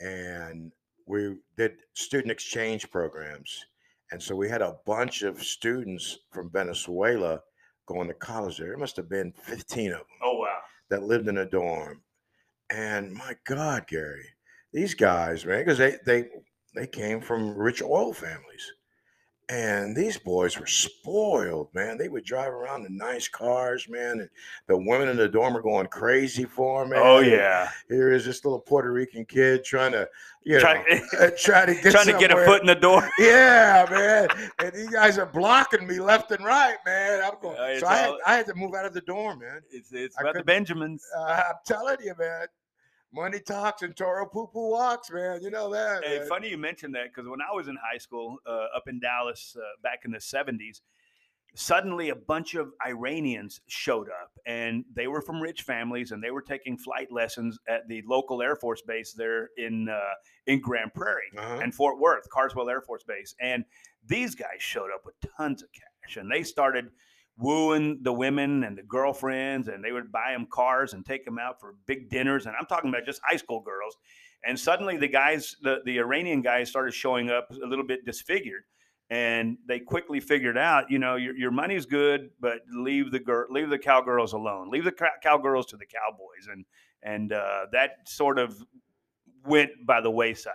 and 0.00 0.72
we 1.06 1.36
did 1.56 1.72
student 1.94 2.30
exchange 2.30 2.90
programs. 2.90 3.66
And 4.10 4.22
so 4.22 4.36
we 4.36 4.48
had 4.48 4.62
a 4.62 4.76
bunch 4.84 5.22
of 5.22 5.42
students 5.42 6.18
from 6.30 6.50
Venezuela 6.50 7.40
going 7.86 8.08
to 8.08 8.14
college 8.14 8.58
there. 8.58 8.72
It 8.72 8.78
must 8.78 8.96
have 8.96 9.08
been 9.08 9.32
15 9.42 9.92
of 9.92 9.98
them 9.98 10.06
Oh 10.22 10.36
wow. 10.38 10.58
that 10.90 11.02
lived 11.02 11.28
in 11.28 11.38
a 11.38 11.44
dorm. 11.44 12.02
And 12.70 13.12
my 13.12 13.34
God, 13.44 13.86
Gary, 13.86 14.26
these 14.72 14.94
guys, 14.94 15.44
man, 15.44 15.58
because 15.60 15.78
they 15.78 15.96
they 16.06 16.28
they 16.74 16.86
came 16.86 17.20
from 17.20 17.56
rich 17.56 17.82
oil 17.82 18.12
families. 18.12 18.72
And 19.52 19.94
these 19.94 20.16
boys 20.16 20.58
were 20.58 20.66
spoiled, 20.66 21.68
man. 21.74 21.98
They 21.98 22.08
would 22.08 22.24
drive 22.24 22.54
around 22.54 22.86
in 22.86 22.96
nice 22.96 23.28
cars, 23.28 23.86
man. 23.86 24.20
And 24.20 24.30
the 24.66 24.78
women 24.78 25.10
in 25.10 25.18
the 25.18 25.28
dorm 25.28 25.54
are 25.54 25.60
going 25.60 25.88
crazy 25.88 26.44
for 26.44 26.86
man. 26.86 27.02
Oh 27.02 27.18
And 27.18 27.30
yeah. 27.30 27.68
Here 27.86 28.10
is 28.12 28.24
this 28.24 28.46
little 28.46 28.60
Puerto 28.60 28.90
Rican 28.90 29.26
kid 29.26 29.62
trying 29.62 29.92
to, 29.92 30.08
you 30.42 30.54
know, 30.54 30.60
Try- 30.60 31.02
uh, 31.20 31.30
try 31.36 31.66
to 31.66 31.74
get 31.74 31.92
Trying 31.92 32.06
to 32.06 32.18
get 32.18 32.32
a 32.32 32.46
foot 32.46 32.62
in 32.62 32.66
the 32.66 32.74
door. 32.74 33.06
Yeah, 33.18 33.86
man. 33.90 34.28
And 34.58 34.72
these 34.72 34.88
guys 34.88 35.18
are 35.18 35.26
blocking 35.26 35.86
me 35.86 36.00
left 36.00 36.30
and 36.30 36.42
right, 36.42 36.78
man. 36.86 37.22
I'm 37.22 37.38
going. 37.42 37.58
Uh, 37.58 37.78
so 37.78 37.86
I 37.88 37.96
had, 37.96 38.08
all- 38.08 38.18
I 38.26 38.34
had 38.36 38.46
to 38.46 38.54
move 38.54 38.74
out 38.74 38.86
of 38.86 38.94
the 38.94 39.02
dorm, 39.02 39.40
man. 39.40 39.60
It's 39.70 39.92
it's 39.92 40.16
I 40.16 40.22
about 40.22 40.34
the 40.34 40.44
Benjamins. 40.44 41.04
Uh, 41.14 41.42
I'm 41.50 41.56
telling 41.66 41.98
you, 42.02 42.14
man. 42.18 42.46
Money 43.14 43.40
talks 43.40 43.82
and 43.82 43.94
Toro 43.96 44.26
poo 44.26 44.46
poo 44.46 44.70
walks, 44.70 45.10
man. 45.10 45.42
You 45.42 45.50
know 45.50 45.70
that. 45.72 46.04
Hey, 46.04 46.18
man. 46.20 46.28
funny 46.28 46.48
you 46.50 46.56
mentioned 46.58 46.94
that 46.94 47.14
because 47.14 47.28
when 47.28 47.40
I 47.42 47.54
was 47.54 47.68
in 47.68 47.76
high 47.76 47.98
school 47.98 48.38
uh, 48.46 48.66
up 48.76 48.84
in 48.88 48.98
Dallas 49.00 49.54
uh, 49.58 49.62
back 49.82 50.00
in 50.04 50.10
the 50.10 50.18
70s, 50.18 50.80
suddenly 51.54 52.08
a 52.08 52.16
bunch 52.16 52.54
of 52.54 52.72
Iranians 52.86 53.60
showed 53.68 54.08
up 54.08 54.30
and 54.46 54.86
they 54.96 55.06
were 55.06 55.20
from 55.20 55.38
rich 55.42 55.62
families 55.62 56.10
and 56.12 56.24
they 56.24 56.30
were 56.30 56.40
taking 56.40 56.78
flight 56.78 57.12
lessons 57.12 57.58
at 57.68 57.86
the 57.88 58.02
local 58.06 58.40
Air 58.40 58.56
Force 58.56 58.80
base 58.80 59.12
there 59.12 59.50
in 59.58 59.88
uh, 59.90 59.98
in 60.46 60.60
Grand 60.60 60.94
Prairie 60.94 61.30
Uh-huh. 61.36 61.60
and 61.62 61.74
Fort 61.74 61.98
Worth, 61.98 62.26
Carswell 62.30 62.70
Air 62.70 62.80
Force 62.80 63.04
Base. 63.04 63.34
And 63.40 63.64
these 64.06 64.34
guys 64.34 64.60
showed 64.60 64.90
up 64.94 65.02
with 65.04 65.14
tons 65.36 65.62
of 65.62 65.68
cash 65.72 66.16
and 66.16 66.30
they 66.32 66.42
started 66.42 66.86
wooing 67.38 67.98
the 68.02 68.12
women 68.12 68.64
and 68.64 68.76
the 68.76 68.82
girlfriends 68.82 69.68
and 69.68 69.82
they 69.82 69.92
would 69.92 70.12
buy 70.12 70.32
them 70.32 70.46
cars 70.50 70.92
and 70.92 71.04
take 71.04 71.24
them 71.24 71.38
out 71.38 71.58
for 71.60 71.74
big 71.86 72.08
dinners 72.10 72.46
and 72.46 72.54
i'm 72.58 72.66
talking 72.66 72.90
about 72.90 73.04
just 73.06 73.20
high 73.26 73.36
school 73.36 73.60
girls 73.60 73.96
and 74.44 74.58
suddenly 74.58 74.96
the 74.96 75.08
guys 75.08 75.56
the, 75.62 75.78
the 75.86 75.98
iranian 75.98 76.42
guys 76.42 76.68
started 76.68 76.92
showing 76.92 77.30
up 77.30 77.48
a 77.50 77.66
little 77.66 77.86
bit 77.86 78.04
disfigured 78.04 78.64
and 79.10 79.56
they 79.66 79.80
quickly 79.80 80.20
figured 80.20 80.58
out 80.58 80.90
you 80.90 80.98
know 80.98 81.16
your, 81.16 81.34
your 81.36 81.50
money's 81.50 81.86
good 81.86 82.30
but 82.38 82.60
leave 82.70 83.10
the 83.10 83.18
girl 83.18 83.46
leave 83.50 83.70
the 83.70 83.78
cowgirls 83.78 84.34
alone 84.34 84.70
leave 84.70 84.84
the 84.84 84.94
cowgirls 85.22 85.66
to 85.66 85.76
the 85.76 85.86
cowboys 85.86 86.48
and 86.52 86.64
and 87.02 87.32
uh, 87.32 87.66
that 87.72 87.92
sort 88.06 88.38
of 88.38 88.62
went 89.46 89.70
by 89.86 90.00
the 90.00 90.10
wayside 90.10 90.52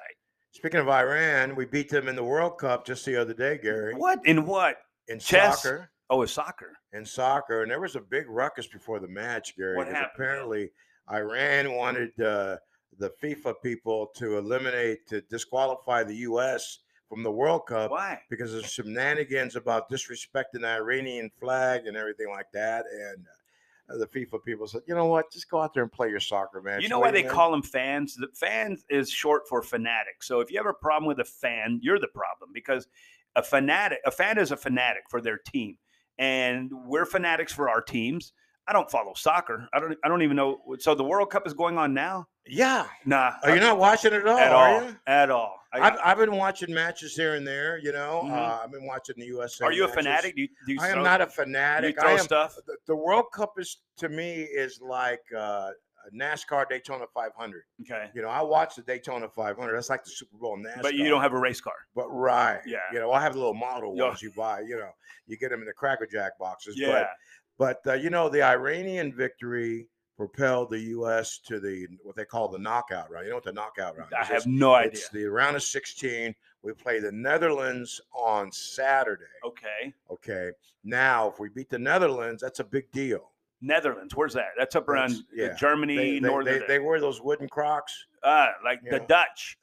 Speaking 0.53 0.79
of 0.79 0.89
Iran, 0.89 1.55
we 1.55 1.65
beat 1.65 1.87
them 1.87 2.07
in 2.07 2.15
the 2.15 2.23
World 2.23 2.57
Cup 2.57 2.83
just 2.83 3.05
the 3.05 3.15
other 3.15 3.33
day, 3.33 3.59
Gary. 3.61 3.93
what 3.93 4.25
in 4.25 4.43
what 4.47 4.77
In 5.07 5.19
Chess? 5.19 5.61
soccer. 5.61 5.91
Oh 6.09 6.21
it's 6.21 6.33
soccer 6.33 6.73
In 6.93 7.05
soccer, 7.05 7.61
and 7.61 7.71
there 7.71 7.81
was 7.81 7.95
a 7.95 8.01
big 8.01 8.29
ruckus 8.29 8.67
before 8.67 8.99
the 8.99 9.07
match, 9.07 9.55
Gary. 9.57 9.75
What 9.75 9.87
happened, 9.87 10.11
Apparently, 10.13 10.71
Iran 11.11 11.73
wanted 11.73 12.19
uh, 12.19 12.57
the 12.99 13.11
FIFA 13.21 13.55
people 13.63 14.07
to 14.15 14.37
eliminate 14.37 15.07
to 15.07 15.21
disqualify 15.21 16.03
the 16.03 16.15
U.S. 16.15 16.79
from 17.09 17.23
the 17.23 17.31
World 17.31 17.67
Cup 17.67 17.91
why 17.91 18.19
because 18.29 18.53
of 18.53 18.65
shenanigans 18.65 19.55
about 19.55 19.89
disrespecting 19.89 20.61
the 20.61 20.67
Iranian 20.67 21.29
flag 21.39 21.87
and 21.87 21.95
everything 21.95 22.29
like 22.29 22.51
that. 22.53 22.85
And 22.91 23.25
uh, 23.89 23.97
the 23.97 24.07
FIFA 24.07 24.43
people 24.43 24.67
said, 24.67 24.81
you 24.87 24.95
know 24.95 25.05
what, 25.05 25.31
just 25.31 25.49
go 25.49 25.61
out 25.61 25.73
there 25.73 25.83
and 25.83 25.91
play 25.91 26.09
your 26.09 26.19
soccer 26.19 26.61
match. 26.61 26.83
You 26.83 26.89
know 26.89 26.99
why 26.99 27.11
they 27.11 27.23
call 27.23 27.51
them 27.51 27.61
fans? 27.61 28.15
The 28.15 28.27
fans 28.33 28.83
is 28.89 29.09
short 29.09 29.47
for 29.47 29.61
fanatic. 29.61 30.23
So 30.23 30.39
if 30.39 30.51
you 30.51 30.57
have 30.57 30.65
a 30.65 30.73
problem 30.73 31.07
with 31.07 31.19
a 31.19 31.25
fan, 31.25 31.79
you're 31.81 31.99
the 31.99 32.07
problem 32.07 32.49
because 32.53 32.87
a 33.35 33.43
fanatic, 33.43 33.99
a 34.05 34.11
fan 34.11 34.37
is 34.37 34.51
a 34.51 34.57
fanatic 34.57 35.03
for 35.09 35.21
their 35.21 35.37
team, 35.37 35.77
and 36.19 36.71
we're 36.85 37.05
fanatics 37.05 37.53
for 37.53 37.69
our 37.69 37.81
teams. 37.81 38.33
I 38.69 38.73
don't 38.73 38.89
follow 38.91 39.13
soccer. 39.15 39.67
I 39.73 39.79
don't. 39.79 39.97
I 40.03 40.09
don't 40.09 40.21
even 40.23 40.35
know. 40.35 40.59
So 40.79 40.93
the 40.93 41.03
World 41.03 41.29
Cup 41.29 41.47
is 41.47 41.53
going 41.53 41.77
on 41.77 41.93
now. 41.93 42.27
Yeah. 42.45 42.85
Nah, 43.05 43.31
Are 43.43 43.53
you 43.55 43.61
not 43.61 43.77
watching 43.77 44.11
it 44.13 44.21
at 44.21 44.27
all? 44.27 44.37
at 44.37 44.51
are 44.51 44.75
all? 44.75 44.83
you? 44.89 44.95
At 45.07 45.29
all. 45.31 45.55
I- 45.73 45.79
I've, 45.79 45.99
I've 46.03 46.17
been 46.17 46.35
watching 46.35 46.73
matches 46.73 47.13
here 47.15 47.35
and 47.35 47.45
there. 47.47 47.77
You 47.77 47.91
know, 47.93 48.23
Mhm. 48.25 48.31
uh, 48.31 48.59
I've 48.63 48.71
been 48.71 48.85
watching 48.85 49.15
the 49.17 49.25
USA. 49.27 49.65
are 49.65 49.71
you 49.71 49.85
a 49.85 49.87
fanatic? 49.87 50.35
Do 50.35 50.41
you, 50.41 50.47
do 50.65 50.73
you 50.73 50.79
I 50.81 50.89
am 50.89 51.03
not 51.03 51.21
a 51.21 51.25
do 51.25 51.31
fanatic. 51.31 51.95
You 51.95 52.01
throw 52.01 52.09
I 52.09 52.13
am, 52.13 52.19
stuff. 52.19 52.55
the, 52.65 52.75
the 52.87 52.95
World 52.95 53.25
Cup 53.33 53.53
is 53.57 53.77
to 53.97 54.09
me 54.09 54.41
is 54.43 54.79
like 54.81 55.21
uh, 55.37 55.69
NASCAR 56.15 56.67
Daytona 56.69 57.05
500. 57.13 57.63
Okay, 57.81 58.09
You 58.13 58.21
know, 58.21 58.29
I 58.29 58.41
watch 58.41 58.75
the 58.75 58.81
Daytona 58.81 59.27
500. 59.29 59.75
That's 59.75 59.89
like 59.89 60.03
the 60.03 60.09
Super 60.11 60.37
Bowl 60.37 60.57
NASCAR. 60.57 60.81
but 60.81 60.93
you 60.95 61.09
don't 61.09 61.21
have 61.21 61.33
a 61.33 61.39
race 61.39 61.61
car. 61.61 61.73
But 61.95 62.07
right, 62.09 62.61
Yeah. 62.65 62.77
You 62.93 62.99
know, 62.99 63.11
I 63.11 63.21
have 63.21 63.33
the 63.33 63.39
little 63.39 63.53
model 63.53 63.95
ones 63.95 64.21
you 64.21 64.31
buy. 64.31 64.61
You 64.61 64.77
know, 64.77 64.91
you 65.27 65.37
get 65.37 65.49
them 65.51 65.61
in 65.61 65.67
the 65.67 65.73
Cracker 65.73 66.05
Jack 66.05 66.37
boxes. 66.39 66.75
Yeah. 66.77 67.07
But 67.57 67.81
but 67.85 67.91
uh, 67.91 67.95
you 67.95 68.09
know, 68.09 68.29
the 68.29 68.41
Iranian 68.43 69.11
victory 69.13 69.87
propelled 70.15 70.71
the 70.71 70.79
U.S. 70.79 71.37
to 71.45 71.59
the 71.59 71.87
what 72.03 72.15
they 72.15 72.25
call 72.25 72.47
the 72.47 72.57
knockout 72.59 73.09
round. 73.11 73.25
You 73.25 73.31
know 73.31 73.37
what 73.37 73.43
the 73.43 73.53
knockout 73.53 73.97
round 73.97 74.11
I 74.13 74.21
is? 74.21 74.27
have 74.27 74.37
It's- 74.37 74.47
no 74.47 74.73
idea. 74.73 74.91
It's 74.91 75.09
the 75.09 75.25
round 75.25 75.55
of 75.55 75.63
16. 75.63 76.33
We 76.63 76.73
play 76.73 76.99
the 76.99 77.11
Netherlands 77.11 78.01
on 78.13 78.51
Saturday. 78.51 79.23
Okay, 79.43 79.93
Okay. 80.11 80.51
Now, 80.83 81.29
if 81.29 81.39
we 81.39 81.49
beat 81.49 81.69
the 81.69 81.77
Netherlands, 81.79 82.41
that's 82.41 82.59
a 82.59 82.63
big 82.63 82.89
deal. 82.91 83.31
Netherlands. 83.61 84.15
Where's 84.15 84.33
that? 84.33 84.49
That's 84.57 84.75
up 84.75 84.87
around 84.87 85.15
yeah. 85.33 85.53
Germany, 85.55 85.95
They, 85.95 86.11
they, 86.13 86.19
northern. 86.19 86.59
they, 86.61 86.67
they 86.67 86.79
wear 86.79 86.99
those 86.99 87.21
wooden 87.21 87.47
Crocs. 87.49 87.93
ah, 88.23 88.49
like 88.63 88.81
the 88.83 88.97
Yeah. 88.97 89.05
Dutch, 89.07 89.57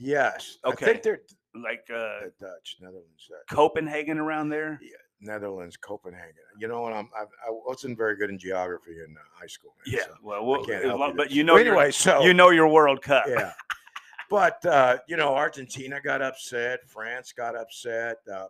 Yes. 0.00 0.58
Okay. 0.64 0.86
I 0.86 0.88
think 0.90 1.02
they're 1.02 1.20
like 1.54 1.84
uh, 1.92 2.26
the 2.26 2.32
Dutch, 2.40 2.76
Netherlands, 2.80 3.30
Copenhagen 3.50 4.18
around 4.18 4.48
there. 4.48 4.78
Yeah. 4.82 4.90
Netherlands, 5.20 5.76
Copenhagen. 5.76 6.34
You 6.60 6.68
know 6.68 6.82
what? 6.82 6.92
I'm, 6.92 7.08
I, 7.16 7.22
I 7.22 7.50
wasn't 7.50 7.98
very 7.98 8.16
good 8.16 8.30
in 8.30 8.38
geography 8.38 8.92
in 8.92 9.16
uh, 9.16 9.20
high 9.32 9.48
school. 9.48 9.74
man, 9.84 9.96
Yeah, 9.98 10.04
so 10.04 10.12
well, 10.22 10.46
we'll 10.46 10.64
can't 10.64 10.84
help 10.84 11.00
long- 11.00 11.10
you 11.10 11.16
but 11.16 11.30
you 11.32 11.42
know, 11.42 11.56
your- 11.56 11.66
anyway, 11.74 11.90
so 11.90 12.20
you 12.22 12.32
know 12.34 12.50
your 12.50 12.68
World 12.68 13.02
Cup. 13.02 13.24
yeah. 13.28 13.52
But 14.30 14.64
uh, 14.66 14.98
you 15.08 15.16
know, 15.16 15.34
Argentina 15.34 16.00
got 16.02 16.20
upset. 16.20 16.80
France 16.86 17.32
got 17.32 17.56
upset. 17.56 18.18
Uh, 18.30 18.44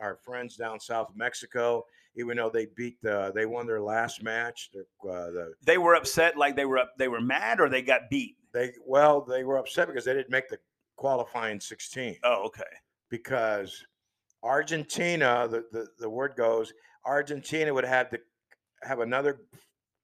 our 0.00 0.16
friends 0.16 0.56
down 0.56 0.80
south 0.80 1.10
of 1.10 1.16
Mexico, 1.16 1.84
even 2.16 2.36
though 2.36 2.50
they 2.50 2.66
beat, 2.76 3.00
the, 3.02 3.32
they 3.34 3.46
won 3.46 3.66
their 3.66 3.80
last 3.80 4.22
match. 4.22 4.70
The, 4.72 4.80
uh, 5.08 5.30
the 5.30 5.52
They 5.64 5.78
were 5.78 5.94
upset, 5.94 6.36
like 6.36 6.56
they 6.56 6.64
were 6.64 6.78
up, 6.78 6.92
they 6.98 7.08
were 7.08 7.20
mad, 7.20 7.60
or 7.60 7.68
they 7.68 7.82
got 7.82 8.10
beat. 8.10 8.36
they 8.52 8.72
well, 8.86 9.20
they 9.22 9.44
were 9.44 9.58
upset 9.58 9.88
because 9.88 10.04
they 10.04 10.14
didn't 10.14 10.30
make 10.30 10.48
the 10.48 10.58
qualifying 10.96 11.60
16 11.60 12.16
Oh, 12.24 12.42
okay. 12.46 12.62
because 13.08 13.84
Argentina, 14.42 15.46
the, 15.48 15.64
the, 15.72 15.86
the 15.98 16.08
word 16.10 16.34
goes, 16.36 16.72
Argentina 17.04 17.72
would 17.72 17.84
have 17.84 18.10
to 18.10 18.18
have 18.82 19.00
another 19.00 19.40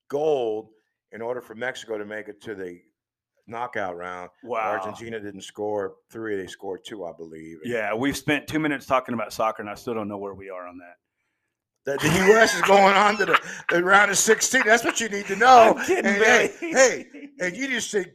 gold 0.09 0.69
in 1.13 1.23
order 1.23 1.41
for 1.41 1.55
Mexico 1.55 1.99
to 1.99 2.05
make 2.05 2.29
it 2.29 2.41
to 2.43 2.55
the 2.55 2.81
knockout 3.47 3.97
round. 3.97 4.31
Wow. 4.43 4.79
Argentina 4.79 5.21
didn't 5.21 5.43
score 5.43 5.95
three; 6.11 6.37
they 6.37 6.47
scored 6.47 6.85
two, 6.85 7.05
I 7.05 7.13
believe. 7.13 7.59
Yeah, 7.65 7.95
we've 7.95 8.17
spent 8.17 8.47
two 8.47 8.59
minutes 8.59 8.87
talking 8.87 9.15
about 9.15 9.33
soccer, 9.33 9.63
and 9.63 9.71
I 9.71 9.75
still 9.75 9.95
don't 9.95 10.09
know 10.09 10.19
where 10.19 10.35
we 10.35 10.51
are 10.51 10.67
on 10.67 10.79
that. 10.79 10.97
The, 11.85 11.99
the 11.99 12.15
U.S. 12.29 12.55
is 12.55 12.63
going 12.63 12.95
on 12.97 13.17
to 13.19 13.27
the, 13.27 13.39
the 13.69 13.85
round 13.85 14.11
of 14.11 14.17
16. 14.17 14.63
That's 14.65 14.85
what 14.85 15.01
you 15.01 15.09
need 15.11 15.27
to 15.27 15.37
know. 15.37 15.75
I'm 15.77 15.85
kidding, 15.85 16.07
And 16.07 16.23
hey, 16.25 16.51
hey, 16.61 17.07
and 17.41 17.55
you 17.55 17.69
just 17.69 17.91
say, 17.91 18.07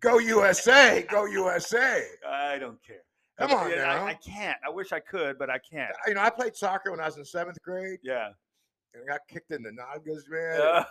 "Go 0.00 0.18
USA, 0.18 1.04
go 1.10 1.26
USA." 1.26 2.04
I 2.28 2.58
don't 2.58 2.80
care. 2.84 3.00
Come 3.38 3.50
on 3.50 3.72
I, 3.72 3.74
now. 3.74 4.06
I 4.06 4.14
can't. 4.14 4.56
I 4.66 4.70
wish 4.70 4.92
I 4.92 5.00
could, 5.00 5.38
but 5.38 5.50
I 5.50 5.58
can't. 5.58 5.90
You 6.06 6.14
know, 6.14 6.20
I 6.22 6.30
played 6.30 6.56
soccer 6.56 6.90
when 6.90 7.00
I 7.00 7.06
was 7.06 7.18
in 7.18 7.24
seventh 7.24 7.60
grade, 7.62 7.98
Yeah. 8.02 8.28
and 8.94 9.02
I 9.02 9.12
got 9.12 9.20
kicked 9.28 9.50
in 9.50 9.62
the 9.62 9.72
noggins, 9.72 10.24
man. 10.28 10.60
Uh, 10.60 10.84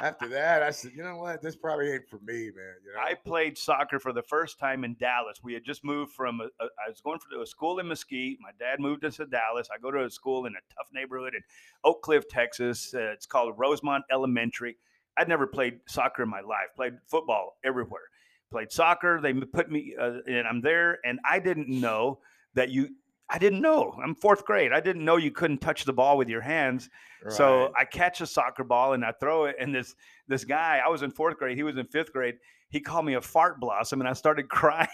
After 0.00 0.28
that, 0.28 0.62
I 0.62 0.70
said, 0.70 0.92
"You 0.94 1.02
know 1.02 1.16
what? 1.16 1.42
This 1.42 1.56
probably 1.56 1.92
ain't 1.92 2.08
for 2.08 2.18
me, 2.18 2.50
man." 2.54 2.74
You 2.84 2.94
know? 2.94 3.00
I 3.00 3.14
played 3.14 3.56
soccer 3.56 3.98
for 3.98 4.12
the 4.12 4.22
first 4.22 4.58
time 4.58 4.84
in 4.84 4.96
Dallas. 4.98 5.40
We 5.42 5.54
had 5.54 5.64
just 5.64 5.84
moved 5.84 6.12
from, 6.12 6.40
a, 6.40 6.44
a, 6.44 6.66
I 6.84 6.88
was 6.88 7.00
going 7.00 7.18
to 7.32 7.40
a 7.40 7.46
school 7.46 7.78
in 7.78 7.88
Mesquite. 7.88 8.38
My 8.40 8.50
dad 8.58 8.80
moved 8.80 9.04
us 9.04 9.16
to 9.16 9.26
Dallas. 9.26 9.68
I 9.74 9.80
go 9.80 9.90
to 9.90 10.04
a 10.04 10.10
school 10.10 10.46
in 10.46 10.52
a 10.54 10.74
tough 10.74 10.88
neighborhood 10.92 11.34
in 11.34 11.42
Oak 11.84 12.02
Cliff, 12.02 12.28
Texas. 12.28 12.94
Uh, 12.94 13.12
it's 13.12 13.26
called 13.26 13.54
Rosemont 13.58 14.04
Elementary. 14.10 14.76
I'd 15.16 15.28
never 15.28 15.46
played 15.46 15.80
soccer 15.86 16.22
in 16.22 16.28
my 16.28 16.40
life, 16.40 16.68
played 16.74 16.94
football 17.06 17.58
everywhere. 17.64 18.02
Played 18.50 18.72
soccer. 18.72 19.20
They 19.20 19.32
put 19.32 19.70
me, 19.70 19.94
uh, 19.98 20.18
and 20.26 20.46
I'm 20.46 20.60
there, 20.60 20.98
and 21.04 21.18
I 21.28 21.38
didn't 21.38 21.68
know 21.68 22.20
that 22.54 22.70
you, 22.70 22.90
I 23.30 23.38
didn't 23.38 23.62
know. 23.62 23.98
I'm 24.02 24.14
fourth 24.14 24.44
grade. 24.44 24.72
I 24.72 24.80
didn't 24.80 25.04
know 25.04 25.16
you 25.16 25.30
couldn't 25.30 25.58
touch 25.58 25.84
the 25.84 25.92
ball 25.92 26.18
with 26.18 26.28
your 26.28 26.42
hands. 26.42 26.90
So 27.28 27.72
I 27.78 27.84
catch 27.84 28.20
a 28.20 28.26
soccer 28.26 28.64
ball 28.64 28.92
and 28.94 29.04
I 29.04 29.12
throw 29.12 29.44
it, 29.44 29.56
and 29.60 29.74
this 29.74 29.94
this 30.28 30.44
guy, 30.44 30.80
I 30.84 30.88
was 30.88 31.02
in 31.02 31.10
fourth 31.12 31.38
grade, 31.38 31.56
he 31.56 31.62
was 31.62 31.76
in 31.76 31.86
fifth 31.86 32.12
grade. 32.12 32.34
He 32.68 32.80
called 32.80 33.04
me 33.04 33.14
a 33.14 33.20
fart 33.20 33.60
blossom, 33.60 34.00
and 34.00 34.08
I 34.08 34.12
started 34.14 34.48
crying. 34.48 34.88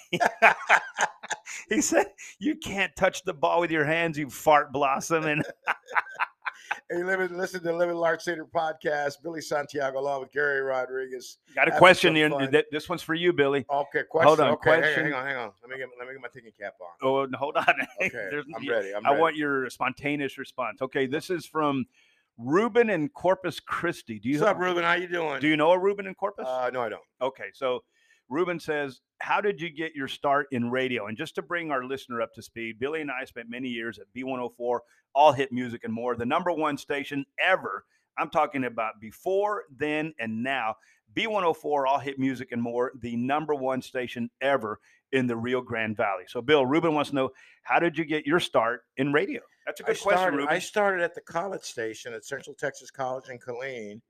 he 1.68 1.80
said, 1.80 2.06
"You 2.38 2.56
can't 2.56 2.94
touch 2.96 3.24
the 3.24 3.32
ball 3.34 3.60
with 3.60 3.70
your 3.70 3.84
hands, 3.84 4.18
you 4.18 4.28
fart 4.28 4.72
blossom." 4.72 5.24
And 5.24 5.42
Hey, 6.90 7.02
live, 7.02 7.30
listen 7.30 7.60
to 7.60 7.66
the 7.66 7.72
Living 7.72 7.96
Large 7.96 8.22
Theater 8.22 8.46
podcast. 8.46 9.14
Billy 9.22 9.40
Santiago, 9.40 9.98
along 9.98 10.20
with 10.20 10.32
Gary 10.32 10.60
Rodriguez. 10.62 11.38
got 11.54 11.68
a 11.68 11.70
Having 11.70 11.78
question 11.78 12.14
here. 12.16 12.64
This 12.70 12.88
one's 12.88 13.02
for 13.02 13.14
you, 13.14 13.32
Billy. 13.32 13.66
Okay, 13.70 14.02
question. 14.08 14.44
on, 14.46 14.52
okay, 14.52 14.70
hang- 14.70 14.80
question. 14.80 15.04
Hang, 15.04 15.14
on, 15.14 15.26
hang 15.26 15.36
on. 15.36 15.50
Let 15.62 15.70
me 15.70 15.76
get 15.78 15.88
let 15.98 16.06
me 16.08 16.14
get 16.14 16.22
my 16.22 16.28
thinking 16.28 16.52
cap 16.58 16.74
on. 16.80 16.88
Oh, 17.02 17.24
no, 17.26 17.38
hold 17.38 17.56
on. 17.56 17.66
Okay, 18.02 18.30
I'm 18.56 18.68
ready. 18.68 18.94
I'm 18.94 19.04
I 19.06 19.10
ready. 19.10 19.20
want 19.20 19.36
your 19.36 19.68
spontaneous 19.70 20.38
response. 20.38 20.80
Okay, 20.80 21.06
this 21.06 21.30
is 21.30 21.44
from 21.46 21.84
Ruben 22.38 22.90
in 22.90 23.08
Corpus 23.08 23.60
Christi. 23.60 24.18
Do 24.18 24.28
you 24.28 24.38
What's 24.40 24.50
up, 24.50 24.58
Ruben? 24.58 24.84
How 24.84 24.92
you 24.94 25.08
doing? 25.08 25.40
do 25.40 25.48
you 25.48 25.56
know 25.56 25.72
a 25.72 25.78
Ruben 25.78 26.06
in 26.06 26.14
Corpus? 26.14 26.46
Uh, 26.48 26.70
no, 26.72 26.80
I 26.82 26.88
don't. 26.88 27.02
Okay, 27.20 27.46
so 27.52 27.82
Ruben 28.28 28.60
says, 28.60 29.00
How 29.20 29.40
did 29.40 29.60
you 29.60 29.70
get 29.70 29.94
your 29.94 30.08
start 30.08 30.48
in 30.52 30.70
radio? 30.70 31.06
And 31.06 31.16
just 31.16 31.34
to 31.36 31.42
bring 31.42 31.70
our 31.70 31.84
listener 31.84 32.20
up 32.20 32.34
to 32.34 32.42
speed, 32.42 32.78
Billy 32.78 33.00
and 33.00 33.10
I 33.10 33.24
spent 33.24 33.48
many 33.48 33.68
years 33.68 33.98
at 33.98 34.06
B104, 34.16 34.78
All 35.14 35.32
Hit 35.32 35.52
Music 35.52 35.84
and 35.84 35.92
More, 35.92 36.16
the 36.16 36.26
number 36.26 36.52
one 36.52 36.76
station 36.76 37.24
ever. 37.42 37.84
I'm 38.18 38.30
talking 38.30 38.64
about 38.64 39.00
before, 39.00 39.64
then, 39.76 40.12
and 40.18 40.42
now. 40.42 40.76
B104, 41.14 41.86
All 41.86 41.98
Hit 41.98 42.18
Music 42.18 42.52
and 42.52 42.60
More, 42.60 42.92
the 43.00 43.16
number 43.16 43.54
one 43.54 43.80
station 43.80 44.30
ever 44.40 44.78
in 45.12 45.26
the 45.26 45.36
Rio 45.36 45.62
Grande 45.62 45.96
Valley. 45.96 46.24
So, 46.28 46.42
Bill, 46.42 46.66
Ruben 46.66 46.94
wants 46.94 47.10
to 47.10 47.16
know, 47.16 47.30
How 47.62 47.78
did 47.78 47.96
you 47.96 48.04
get 48.04 48.26
your 48.26 48.40
start 48.40 48.82
in 48.96 49.12
radio? 49.12 49.40
That's 49.66 49.80
a 49.80 49.84
good 49.84 50.00
question, 50.00 50.18
started, 50.18 50.36
Ruben. 50.36 50.54
I 50.54 50.58
started 50.58 51.02
at 51.02 51.14
the 51.14 51.20
college 51.20 51.62
station 51.62 52.12
at 52.12 52.24
Central 52.24 52.54
Texas 52.54 52.90
College 52.90 53.28
in 53.30 53.38
Killeen. 53.38 54.00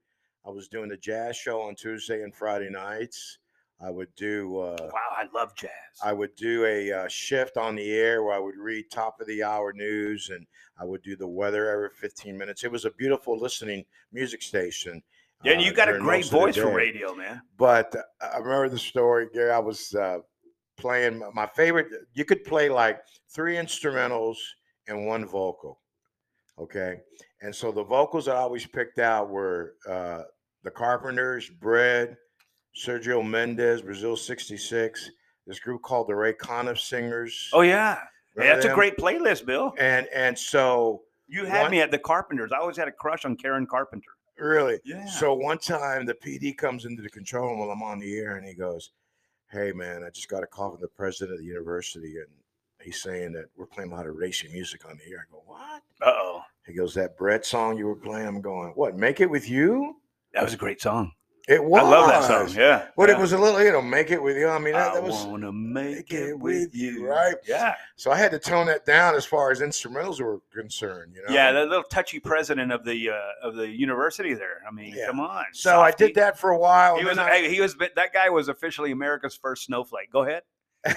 I 0.47 0.51
was 0.51 0.69
doing 0.69 0.89
the 0.89 0.97
jazz 0.97 1.37
show 1.37 1.61
on 1.61 1.75
Tuesday 1.75 2.23
and 2.23 2.35
Friday 2.35 2.71
nights. 2.71 3.39
I 3.81 3.91
would 3.91 4.13
do 4.17 4.59
uh, 4.59 4.77
wow, 4.93 5.01
I 5.17 5.25
love 5.33 5.55
jazz. 5.55 5.71
I 6.03 6.13
would 6.13 6.35
do 6.35 6.65
a 6.65 6.93
uh, 6.93 7.09
shift 7.09 7.57
on 7.57 7.77
the 7.77 7.93
air 7.93 8.23
where 8.25 8.35
I 8.35 8.39
would 8.39 8.57
read 8.57 8.91
top 8.91 9.21
of 9.21 9.27
the 9.29 9.43
hour 9.45 9.73
news 9.73 10.31
and 10.31 10.47
I 10.81 10.85
would 10.85 11.03
do 11.03 11.15
the 11.17 11.29
weather 11.29 11.71
every 11.71 11.91
15 11.91 12.37
minutes. 12.37 12.65
It 12.65 12.73
was 12.73 12.85
a 12.85 12.91
beautiful 12.91 13.39
listening 13.39 13.85
music 14.13 14.43
station. 14.43 15.03
yeah, 15.45 15.53
and 15.53 15.63
you 15.63 15.71
uh, 15.71 15.75
got 15.75 15.89
a 15.89 15.99
great 15.99 16.25
most 16.25 16.27
of 16.27 16.31
the 16.33 16.39
voice 16.39 16.57
for 16.57 16.75
radio, 16.75 17.15
man. 17.15 17.41
But 17.57 17.95
uh, 17.95 18.27
I 18.35 18.39
remember 18.39 18.69
the 18.69 18.79
story, 18.79 19.29
Gary. 19.33 19.53
I 19.53 19.59
was 19.61 19.95
uh, 19.95 20.19
playing 20.77 21.19
my- 21.21 21.31
my 21.35 21.47
favorite. 21.47 21.87
You 22.15 22.25
could 22.25 22.43
play 22.45 22.69
like 22.69 23.01
three 23.31 23.55
instrumentals 23.57 24.37
and 24.89 25.07
one 25.07 25.25
vocal. 25.25 25.81
Okay. 26.59 27.01
And 27.43 27.55
so 27.55 27.71
the 27.71 27.85
vocals 27.85 28.27
I 28.27 28.37
always 28.37 28.67
picked 28.67 28.99
out 28.99 29.31
were 29.31 29.75
uh, 29.89 30.23
the 30.65 30.71
Carpenters, 30.73 31.49
Bread, 31.49 32.17
Sergio 32.77 33.27
Mendes, 33.27 33.83
Brazil 33.83 34.17
66, 34.17 35.11
this 35.47 35.59
group 35.59 35.83
called 35.83 36.09
the 36.09 36.15
Ray 36.15 36.33
Conniff 36.33 36.79
Singers. 36.79 37.51
Oh, 37.53 37.63
yeah. 37.63 37.99
Remember 38.35 38.55
that's 38.63 38.73
a 38.73 38.75
great 38.75 38.97
playlist, 38.97 39.45
Bill. 39.47 39.75
And 39.79 40.07
and 40.15 40.39
so 40.39 41.03
You 41.27 41.45
had 41.45 41.63
One- 41.63 41.71
me 41.73 41.81
at 41.81 41.91
the 41.91 41.99
Carpenters. 41.99 42.53
I 42.53 42.59
always 42.59 42.77
had 42.77 42.89
a 42.89 42.93
crush 42.93 43.25
on 43.25 43.37
Karen 43.37 43.67
Carpenter. 43.67 44.11
really, 44.39 44.79
Yeah. 44.85 45.05
So 45.07 45.35
one 45.35 45.59
time 45.59 46.07
the 46.07 46.15
PD 46.15 46.57
comes 46.57 46.85
into 46.85 47.03
the 47.03 47.11
control 47.11 47.49
room 47.49 47.59
while 47.59 47.71
I'm 47.71 47.83
on 47.83 47.99
the 47.99 48.17
air 48.19 48.37
and 48.37 48.47
he 48.47 48.55
goes, 48.55 48.93
Hey 49.51 49.73
man, 49.73 50.05
I 50.05 50.11
just 50.11 50.29
got 50.29 50.43
a 50.45 50.47
call 50.47 50.71
from 50.73 50.81
the 50.81 50.87
president 50.89 51.33
of 51.35 51.39
the 51.41 51.45
university 51.47 52.19
and 52.19 52.29
he's 52.81 53.03
saying 53.03 53.33
that 53.33 53.47
we're 53.57 53.67
playing 53.67 53.91
a 53.91 53.95
lot 53.97 54.07
of 54.07 54.15
racy 54.15 54.49
music 54.53 54.85
on 54.89 54.97
the 54.99 55.11
air. 55.13 55.27
I 55.29 55.33
go, 55.33 55.43
What? 55.45 55.83
Uh 56.01 56.13
oh. 56.15 56.43
He 56.67 56.73
goes, 56.75 56.95
That 56.95 57.19
Bread 57.19 57.45
song 57.45 57.77
you 57.77 57.87
were 57.89 57.97
playing? 57.97 58.29
I'm 58.29 58.41
going, 58.41 58.71
What, 58.77 58.95
make 58.97 59.21
it 59.21 59.29
with 59.29 59.51
you? 59.51 59.97
That 60.35 60.45
was 60.45 60.55
a 60.55 60.59
great 60.59 60.81
song. 60.81 61.11
It 61.49 61.65
was. 61.65 61.83
I 61.83 61.89
love 61.89 62.09
that 62.09 62.25
song. 62.25 62.55
Yeah. 62.55 62.89
But 62.95 63.09
yeah. 63.09 63.17
it 63.17 63.21
was 63.21 63.33
a 63.33 63.39
little, 63.39 63.63
you 63.63 63.73
know, 63.73 63.81
make 63.81 64.11
it 64.11 64.23
with 64.23 64.37
you. 64.37 64.49
I 64.49 64.59
mean, 64.59 64.75
that, 64.75 64.91
I 64.91 64.95
that 64.97 65.03
was 65.03 65.25
wanna 65.25 65.51
make 65.51 65.97
make 65.97 66.13
it 66.13 66.29
it 66.31 66.39
with 66.39 66.75
you, 66.75 67.07
right? 67.07 67.37
Yeah. 67.47 67.75
so 67.97 68.11
I 68.11 68.19
had 68.19 68.31
to 68.33 68.39
tone 68.39 68.67
that 68.67 68.85
down 68.85 69.15
as 69.15 69.25
far 69.25 69.51
as 69.51 69.61
instrumentals 69.61 70.21
were 70.21 70.41
concerned, 70.53 71.15
you 71.15 71.23
know. 71.27 71.35
Yeah, 71.35 71.53
that 71.53 71.69
little 71.69 71.85
touchy 71.85 72.21
president 72.21 72.71
of 72.71 72.85
the 72.85 73.11
uh, 73.11 73.49
of 73.49 73.55
the 73.57 73.67
university 73.67 74.35
there. 74.35 74.61
I 74.69 74.71
mean, 74.71 74.93
Yeah. 74.95 75.07
come 75.07 75.21
on. 75.21 75.47
so 75.53 75.81
I 75.81 75.91
did 75.91 76.15
that 76.17 76.39
for 76.39 76.51
a 76.51 76.59
while. 76.59 76.99
He 76.99 77.07
was 77.07 77.17
I- 77.17 77.49
he 77.49 77.63
was 77.63 77.75
that 77.77 78.13
guy 78.13 78.29
was 78.29 78.49
officially 78.49 78.91
America's 78.91 79.35
first 79.35 79.65
snowflake. 79.65 80.13
Go 80.13 80.25
ahead. 80.25 80.43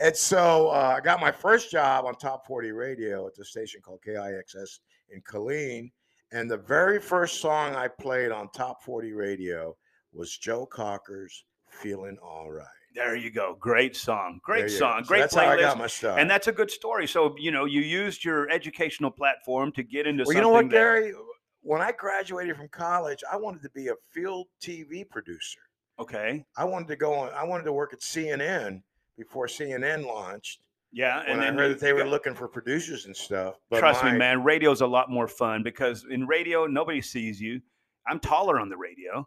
and 0.00 0.16
so 0.16 0.68
uh, 0.68 0.94
I 0.96 1.00
got 1.00 1.20
my 1.20 1.30
first 1.30 1.70
job 1.70 2.04
on 2.06 2.14
Top 2.14 2.46
40 2.46 2.72
Radio 2.72 3.26
at 3.26 3.34
the 3.34 3.44
station 3.44 3.80
called 3.82 4.00
KIXS 4.06 4.78
in 5.10 5.20
Killeen. 5.22 5.90
And 6.32 6.50
the 6.50 6.58
very 6.58 7.00
first 7.00 7.40
song 7.40 7.74
I 7.74 7.88
played 7.88 8.30
on 8.30 8.48
Top 8.50 8.82
40 8.82 9.12
Radio 9.12 9.76
was 10.12 10.36
Joe 10.36 10.66
Cocker's 10.66 11.44
Feeling 11.68 12.18
All 12.22 12.50
Right. 12.50 12.66
There 12.94 13.14
you 13.14 13.30
go. 13.30 13.56
Great 13.60 13.94
song. 13.94 14.40
Great 14.42 14.68
song. 14.70 15.04
So 15.04 15.08
Great 15.08 15.20
that's 15.20 15.34
how 15.34 15.48
I 15.48 15.56
got 15.56 15.78
my 15.78 15.86
start. 15.86 16.18
and 16.18 16.28
that's 16.28 16.48
a 16.48 16.52
good 16.52 16.70
story. 16.70 17.06
So 17.06 17.36
you 17.38 17.52
know, 17.52 17.64
you 17.64 17.82
used 17.82 18.24
your 18.24 18.50
educational 18.50 19.12
platform 19.12 19.70
to 19.72 19.84
get 19.84 20.08
into 20.08 20.24
well, 20.26 20.34
you 20.34 20.42
know 20.42 20.48
what, 20.48 20.64
that- 20.64 20.70
Gary? 20.70 21.14
When 21.62 21.80
I 21.80 21.92
graduated 21.92 22.56
from 22.56 22.68
college, 22.68 23.22
I 23.30 23.36
wanted 23.36 23.62
to 23.62 23.70
be 23.70 23.88
a 23.88 23.94
field 24.10 24.48
TV 24.60 25.08
producer. 25.08 25.60
Okay. 26.00 26.44
I 26.56 26.64
wanted 26.64 26.88
to 26.88 26.96
go 26.96 27.14
on, 27.14 27.30
I 27.34 27.44
wanted 27.44 27.64
to 27.64 27.72
work 27.72 27.92
at 27.92 28.00
CNN 28.00 28.82
before 29.16 29.46
CNN 29.46 30.06
launched. 30.06 30.60
Yeah. 30.92 31.20
I 31.26 31.36
then 31.36 31.56
heard 31.56 31.70
that 31.70 31.80
they 31.80 31.92
were 31.92 32.04
looking 32.06 32.34
for 32.34 32.48
producers 32.48 33.06
and 33.06 33.16
stuff. 33.16 33.56
But 33.70 33.78
Trust 33.80 34.04
me, 34.04 34.10
my- 34.12 34.18
man, 34.18 34.42
radio's 34.44 34.80
a 34.80 34.86
lot 34.86 35.10
more 35.10 35.28
fun 35.28 35.62
because 35.62 36.04
in 36.10 36.26
radio, 36.26 36.66
nobody 36.66 37.00
sees 37.00 37.40
you. 37.40 37.60
I'm 38.08 38.18
taller 38.18 38.58
on 38.58 38.68
the 38.68 38.76
radio. 38.76 39.26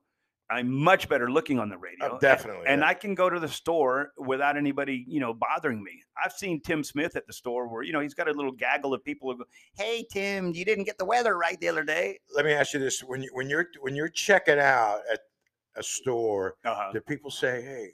I'm 0.49 0.69
much 0.71 1.08
better 1.08 1.32
looking 1.32 1.58
on 1.58 1.69
the 1.69 1.78
radio. 1.78 2.15
Uh, 2.15 2.19
definitely. 2.19 2.65
And 2.67 2.82
yeah. 2.82 2.88
I 2.88 2.93
can 2.93 3.15
go 3.15 3.30
to 3.30 3.39
the 3.39 3.47
store 3.47 4.12
without 4.17 4.58
anybody, 4.58 5.06
you 5.08 5.19
know, 5.21 5.34
bothering 5.34 5.82
me. 5.82 6.04
I've 6.23 6.34
seen 6.34 6.62
Tim 6.62 6.84
Smith 6.84 7.15
at 7.15 7.26
the 7.26 7.34
store 7.34 7.67
where, 7.73 7.82
you 7.82 7.93
know, 7.93 8.02
he's 8.02 8.13
got 8.13 8.28
a 8.28 8.34
little 8.34 8.52
gaggle 8.52 8.93
of 8.93 9.04
people 9.04 9.32
who 9.32 9.38
go, 9.38 9.45
Hey 9.76 10.06
Tim, 10.12 10.52
you 10.54 10.65
didn't 10.65 10.84
get 10.84 10.97
the 10.97 11.06
weather 11.06 11.38
right 11.38 11.60
the 11.62 11.69
other 11.69 11.84
day. 11.84 12.19
let 12.36 12.43
me 12.45 12.52
ask 12.52 12.73
you 12.73 12.80
this: 12.80 12.99
when 13.02 13.23
you 13.23 13.30
when 13.34 13.49
you're 13.49 13.67
when 13.80 13.95
you're 13.95 14.10
checking 14.10 14.60
out 14.60 14.99
at 15.12 15.21
a 15.76 15.82
store, 15.82 16.56
Uh-huh. 16.65 16.91
do 16.93 16.99
people 16.99 17.32
say, 17.32 17.62
"Hey, 17.63 17.93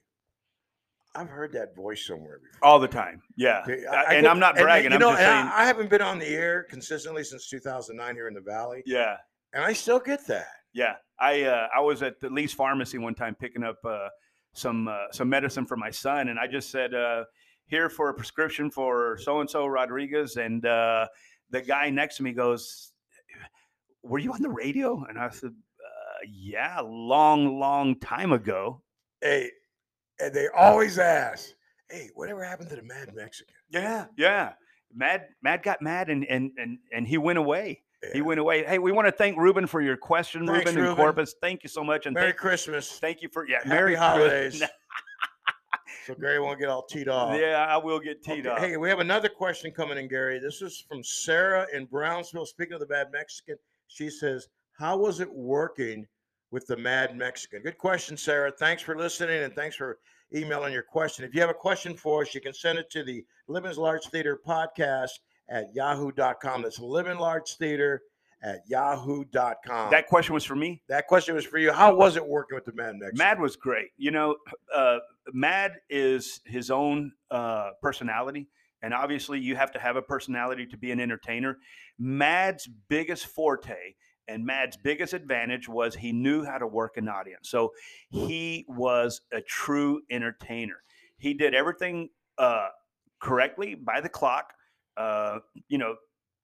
I've 1.20 1.30
heard 1.30 1.52
that 1.54 1.76
voice 1.76 2.06
somewhere 2.06 2.40
before"? 2.40 2.68
All 2.68 2.80
the 2.80 2.88
time. 2.88 3.22
Yeah. 3.36 3.62
Okay, 3.68 3.86
I- 3.86 4.04
I 4.04 4.14
and 4.14 4.28
I'm 4.28 4.40
not 4.40 4.56
and, 4.58 4.64
bragging. 4.64 4.92
You 4.92 4.96
I'm 4.96 5.02
know, 5.02 5.10
just 5.12 5.22
saying. 5.22 5.48
I, 5.48 5.64
I 5.64 5.66
haven't 5.66 5.90
been 5.90 6.02
on 6.02 6.18
the 6.20 6.28
air 6.28 6.64
consistently 6.70 7.24
since 7.24 7.50
2009 7.50 8.16
here 8.16 8.28
in 8.28 8.34
the 8.34 8.42
Valley, 8.42 8.82
yeah. 8.86 9.18
and 9.54 9.64
I 9.64 9.74
still 9.74 10.00
get 10.00 10.26
that. 10.28 10.48
Yeah, 10.74 10.94
I 11.20 11.44
uh, 11.44 11.68
I 11.76 11.82
was 11.82 12.02
at 12.04 12.20
the 12.20 12.30
Lee's 12.30 12.54
Pharmacy 12.54 12.98
one 12.98 13.16
time 13.16 13.36
picking 13.36 13.64
up 13.64 13.78
uh, 13.84 14.08
some 14.54 14.88
uh, 14.88 15.12
some 15.12 15.28
medicine 15.30 15.66
for 15.66 15.76
my 15.78 15.90
son, 15.90 16.30
and 16.30 16.40
I 16.40 16.48
just 16.48 16.70
said, 16.72 16.94
uh, 16.94 17.24
"Here 17.66 17.90
for 17.90 18.10
a 18.10 18.14
prescription 18.14 18.70
for 18.72 19.18
so 19.22 19.42
and 19.42 19.50
so 19.50 19.66
Rodriguez," 19.66 20.38
and 20.38 20.66
uh, 20.66 21.08
the 21.50 21.62
guy 21.62 21.90
next 21.90 22.18
to 22.18 22.24
me 22.24 22.34
goes, 22.34 22.92
"Were 24.04 24.20
you 24.20 24.32
on 24.32 24.42
the 24.42 24.50
radio?" 24.50 25.04
And 25.10 25.18
I 25.18 25.30
said, 25.30 25.50
uh, 25.52 26.20
"Yeah, 26.28 26.80
long, 26.82 27.60
long 27.60 28.00
time 28.00 28.32
ago." 28.32 28.84
Hey, 29.22 29.50
and 30.20 30.34
they 30.34 30.48
always 30.50 30.98
ask, 31.00 31.52
"Hey, 31.90 32.10
whatever 32.16 32.44
happened 32.44 32.70
to 32.70 32.76
the 32.76 32.84
Mad 32.84 33.14
Mexican?" 33.16 33.56
Yeah, 33.70 34.06
yeah. 34.18 34.54
Mad 34.94 35.28
Mad 35.42 35.64
got 35.64 35.82
mad, 35.82 36.10
and 36.10 36.26
and 36.26 36.52
and 36.58 36.78
and 36.92 37.08
he 37.08 37.18
went 37.18 37.38
away. 37.38 37.84
He 38.14 38.22
went 38.22 38.40
away. 38.40 38.64
Hey, 38.64 38.80
we 38.80 38.94
want 38.94 39.08
to 39.08 39.12
thank 39.12 39.38
Ruben 39.38 39.68
for 39.68 39.82
your 39.82 39.98
question, 39.98 40.48
Thanks, 40.48 40.68
Ruben 40.68 40.82
Ruben. 40.84 40.96
Corpus. 40.96 41.36
Thank 41.42 41.64
you 41.64 41.70
so 41.70 41.84
much, 41.84 42.06
and 42.06 42.14
Merry 42.14 42.28
thank, 42.28 42.38
Christmas. 42.38 42.98
thank 43.00 43.22
you 43.22 43.28
for 43.28 43.46
yeah, 43.46 43.58
Happy 43.58 43.70
Merry 43.70 43.96
holidays. 43.96 44.64
So 46.06 46.16
Gary 46.16 46.40
won't 46.40 46.60
get 46.60 46.70
all 46.70 46.82
teed 46.82 47.08
off. 47.08 47.38
Yeah, 47.38 47.68
I 47.70 47.78
will 47.78 48.00
get 48.00 48.24
teed 48.24 48.48
Okay, 48.48 48.50
up. 48.50 48.58
Hey, 48.60 48.78
we 48.78 48.90
have 48.90 48.98
another 49.00 49.30
question 49.30 49.70
coming 49.70 49.98
in, 50.00 50.08
Gary. 50.08 50.40
This 50.40 50.60
is 50.64 50.84
from 50.90 51.04
Sarah 51.04 51.68
in 51.72 51.86
Brownsville. 51.86 52.48
Speaking 52.48 52.74
of 52.74 52.80
the 52.80 52.88
Mad 52.88 53.12
Mexican, 53.12 53.58
she 53.88 54.10
says, 54.10 54.48
How 54.72 54.98
was 54.98 55.20
it 55.20 55.32
working 55.32 56.08
with 56.52 56.68
the 56.68 56.78
Mad 56.78 57.16
Mexican? 57.16 57.62
Good 57.62 57.78
question, 57.78 58.18
Sarah. 58.18 58.52
Thanks 58.52 58.82
for 58.82 58.98
listening 58.98 59.44
and 59.44 59.54
thanks 59.56 59.76
for 59.76 60.00
emailing 60.34 60.74
your 60.74 60.84
question. 60.84 61.26
If 61.26 61.34
you 61.34 61.42
have 61.42 61.50
a 61.50 61.56
question 61.56 61.96
for 61.96 62.22
us, 62.22 62.34
you 62.34 62.42
can 62.42 62.54
send 62.54 62.80
it 62.80 62.90
to 62.92 63.04
the 63.04 63.26
Living 63.48 63.76
Large 63.76 64.06
Theater 64.08 64.40
podcast 64.46 65.10
at 65.50 65.74
yahoo.com. 65.74 66.62
That's 66.62 66.80
Living 66.80 67.18
Large 67.18 67.56
Theater 67.58 68.04
at 68.42 68.62
yahoo.com. 68.68 69.92
That 69.92 70.08
question 70.08 70.34
was 70.34 70.46
for 70.46 70.56
me. 70.56 70.82
that 70.88 71.08
question 71.08 71.36
was 71.36 71.46
for 71.46 71.58
you. 71.58 71.72
How 71.72 71.94
was 71.94 72.16
it 72.16 72.26
working 72.26 72.56
with 72.56 72.66
the 72.66 72.74
Mad 72.74 72.96
Mexican? 72.98 73.18
Mad 73.18 73.40
was 73.40 73.56
great. 73.56 73.90
You 73.98 74.12
know, 74.12 74.36
uh, 74.74 75.00
Mad 75.34 75.74
is 75.90 76.42
his 76.46 76.72
own 76.72 77.12
uh, 77.32 77.72
personality. 77.82 78.48
And 78.82 78.94
obviously, 78.94 79.40
you 79.40 79.58
have 79.58 79.72
to 79.74 79.80
have 79.80 79.98
a 79.98 80.02
personality 80.02 80.66
to 80.68 80.78
be 80.78 80.92
an 80.92 81.02
entertainer. 81.02 81.58
Mad's 81.98 82.70
biggest 82.88 83.26
forte 83.26 83.76
and 84.30 84.46
Mad's 84.46 84.78
biggest 84.78 85.14
advantage 85.14 85.68
was 85.68 85.96
he 85.96 86.12
knew 86.12 86.46
how 86.46 86.58
to 86.58 86.68
work 86.68 86.98
an 86.98 87.10
audience. 87.10 87.50
So 87.50 87.74
he 88.12 88.66
was 88.70 89.22
a 89.34 89.42
true 89.42 90.02
entertainer. 90.12 90.84
He 91.18 91.34
did 91.34 91.56
everything 91.56 92.10
uh, 92.38 92.68
correctly 93.20 93.76
by 93.76 94.00
the 94.02 94.10
clock. 94.10 94.54
Uh, 94.96 95.40
you 95.68 95.80
know, 95.80 95.96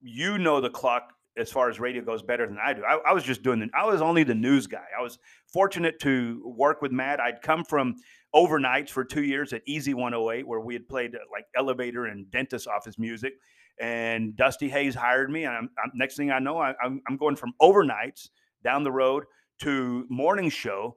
you 0.01 0.37
know 0.37 0.59
the 0.59 0.69
clock 0.69 1.13
as 1.37 1.51
far 1.51 1.69
as 1.69 1.79
radio 1.79 2.01
goes 2.01 2.21
better 2.21 2.47
than 2.47 2.57
I 2.63 2.73
do. 2.73 2.83
I, 2.83 2.97
I 3.09 3.13
was 3.13 3.23
just 3.23 3.43
doing 3.43 3.59
the, 3.59 3.69
I 3.77 3.85
was 3.85 4.01
only 4.01 4.23
the 4.23 4.35
news 4.35 4.67
guy. 4.67 4.85
I 4.97 5.01
was 5.01 5.19
fortunate 5.51 5.99
to 5.99 6.41
work 6.45 6.81
with 6.81 6.91
Mad. 6.91 7.19
I'd 7.19 7.41
come 7.41 7.63
from 7.65 7.95
overnights 8.33 8.89
for 8.89 9.03
two 9.03 9.23
years 9.23 9.51
at 9.53 9.61
Easy 9.65 9.93
108, 9.93 10.47
where 10.47 10.61
we 10.61 10.73
had 10.73 10.87
played 10.87 11.15
uh, 11.15 11.19
like 11.31 11.45
elevator 11.55 12.05
and 12.05 12.29
dentist 12.31 12.67
office 12.67 12.97
music. 12.97 13.33
And 13.79 14.35
Dusty 14.37 14.69
Hayes 14.69 14.95
hired 14.95 15.29
me. 15.29 15.43
And 15.43 15.53
I'm, 15.53 15.69
I'm, 15.83 15.91
next 15.93 16.15
thing 16.15 16.31
I 16.31 16.39
know, 16.39 16.57
I, 16.57 16.73
I'm, 16.83 17.01
I'm 17.09 17.17
going 17.17 17.35
from 17.35 17.53
overnights 17.61 18.29
down 18.63 18.83
the 18.83 18.91
road 18.91 19.25
to 19.61 20.05
morning 20.09 20.49
show 20.49 20.95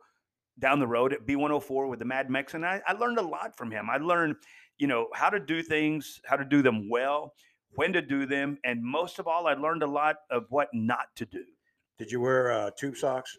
down 0.58 0.80
the 0.80 0.86
road 0.86 1.12
at 1.12 1.26
B104 1.26 1.88
with 1.88 1.98
the 1.98 2.04
Mad 2.04 2.30
Mex. 2.30 2.54
And 2.54 2.66
I, 2.66 2.80
I 2.86 2.92
learned 2.92 3.18
a 3.18 3.22
lot 3.22 3.56
from 3.56 3.70
him. 3.70 3.88
I 3.90 3.98
learned, 3.98 4.36
you 4.78 4.86
know, 4.86 5.08
how 5.14 5.30
to 5.30 5.38
do 5.38 5.62
things, 5.62 6.20
how 6.26 6.36
to 6.36 6.44
do 6.44 6.62
them 6.62 6.88
well, 6.90 7.34
when 7.74 7.92
to 7.92 8.02
do 8.02 8.26
them. 8.26 8.58
And 8.64 8.82
most 8.82 9.18
of 9.18 9.26
all, 9.26 9.46
I 9.46 9.54
learned 9.54 9.82
a 9.82 9.86
lot 9.86 10.16
of 10.30 10.46
what 10.50 10.68
not 10.72 11.06
to 11.16 11.26
do. 11.26 11.44
Did 11.98 12.10
you 12.12 12.20
wear 12.20 12.50
uh, 12.52 12.70
tube 12.76 12.96
socks? 12.96 13.36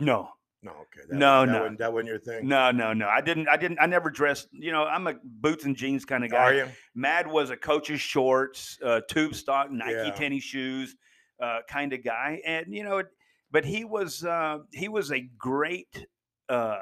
No, 0.00 0.30
No, 0.62 0.72
okay. 0.72 1.06
No, 1.10 1.46
that 1.46 1.52
no. 1.52 1.60
Wasn't, 1.60 1.78
that 1.78 1.92
wasn't 1.92 2.08
your 2.08 2.18
thing. 2.18 2.48
no, 2.48 2.70
no, 2.72 2.92
no. 2.92 3.06
I 3.08 3.20
didn't, 3.20 3.48
I 3.48 3.56
didn't, 3.56 3.78
I 3.80 3.86
never 3.86 4.10
dressed, 4.10 4.48
you 4.52 4.72
know, 4.72 4.84
I'm 4.84 5.06
a 5.06 5.14
boots 5.22 5.64
and 5.64 5.76
jeans 5.76 6.04
kind 6.04 6.24
of 6.24 6.30
guy. 6.30 6.38
Are 6.38 6.54
you? 6.54 6.66
Mad 6.94 7.26
was 7.26 7.50
a 7.50 7.56
coach's 7.56 8.00
shorts, 8.00 8.78
uh, 8.84 9.00
tube 9.08 9.34
stock, 9.34 9.70
Nike 9.70 9.92
Yeah. 9.92 10.10
tennis 10.14 10.42
shoes, 10.42 10.96
uh, 11.40 11.60
kind 11.68 11.92
of 11.92 12.02
guy, 12.02 12.40
and 12.44 12.66
you 12.74 12.82
know, 12.82 13.02
but 13.50 13.64
he 13.64 13.84
was 13.84 14.24
uh, 14.24 14.58
he 14.72 14.88
was 14.88 15.12
a 15.12 15.20
great 15.38 16.06
uh, 16.48 16.78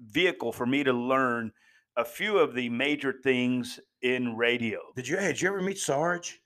vehicle 0.00 0.52
for 0.52 0.66
me 0.66 0.84
to 0.84 0.92
learn 0.92 1.52
a 1.96 2.04
few 2.04 2.38
of 2.38 2.54
the 2.54 2.68
major 2.68 3.12
things 3.22 3.80
in 4.02 4.36
radio. 4.36 4.80
Did 4.94 5.08
you? 5.08 5.16
Hey, 5.16 5.28
did 5.28 5.40
you 5.40 5.48
ever 5.48 5.60
meet 5.62 5.78
Sarge? 5.78 6.40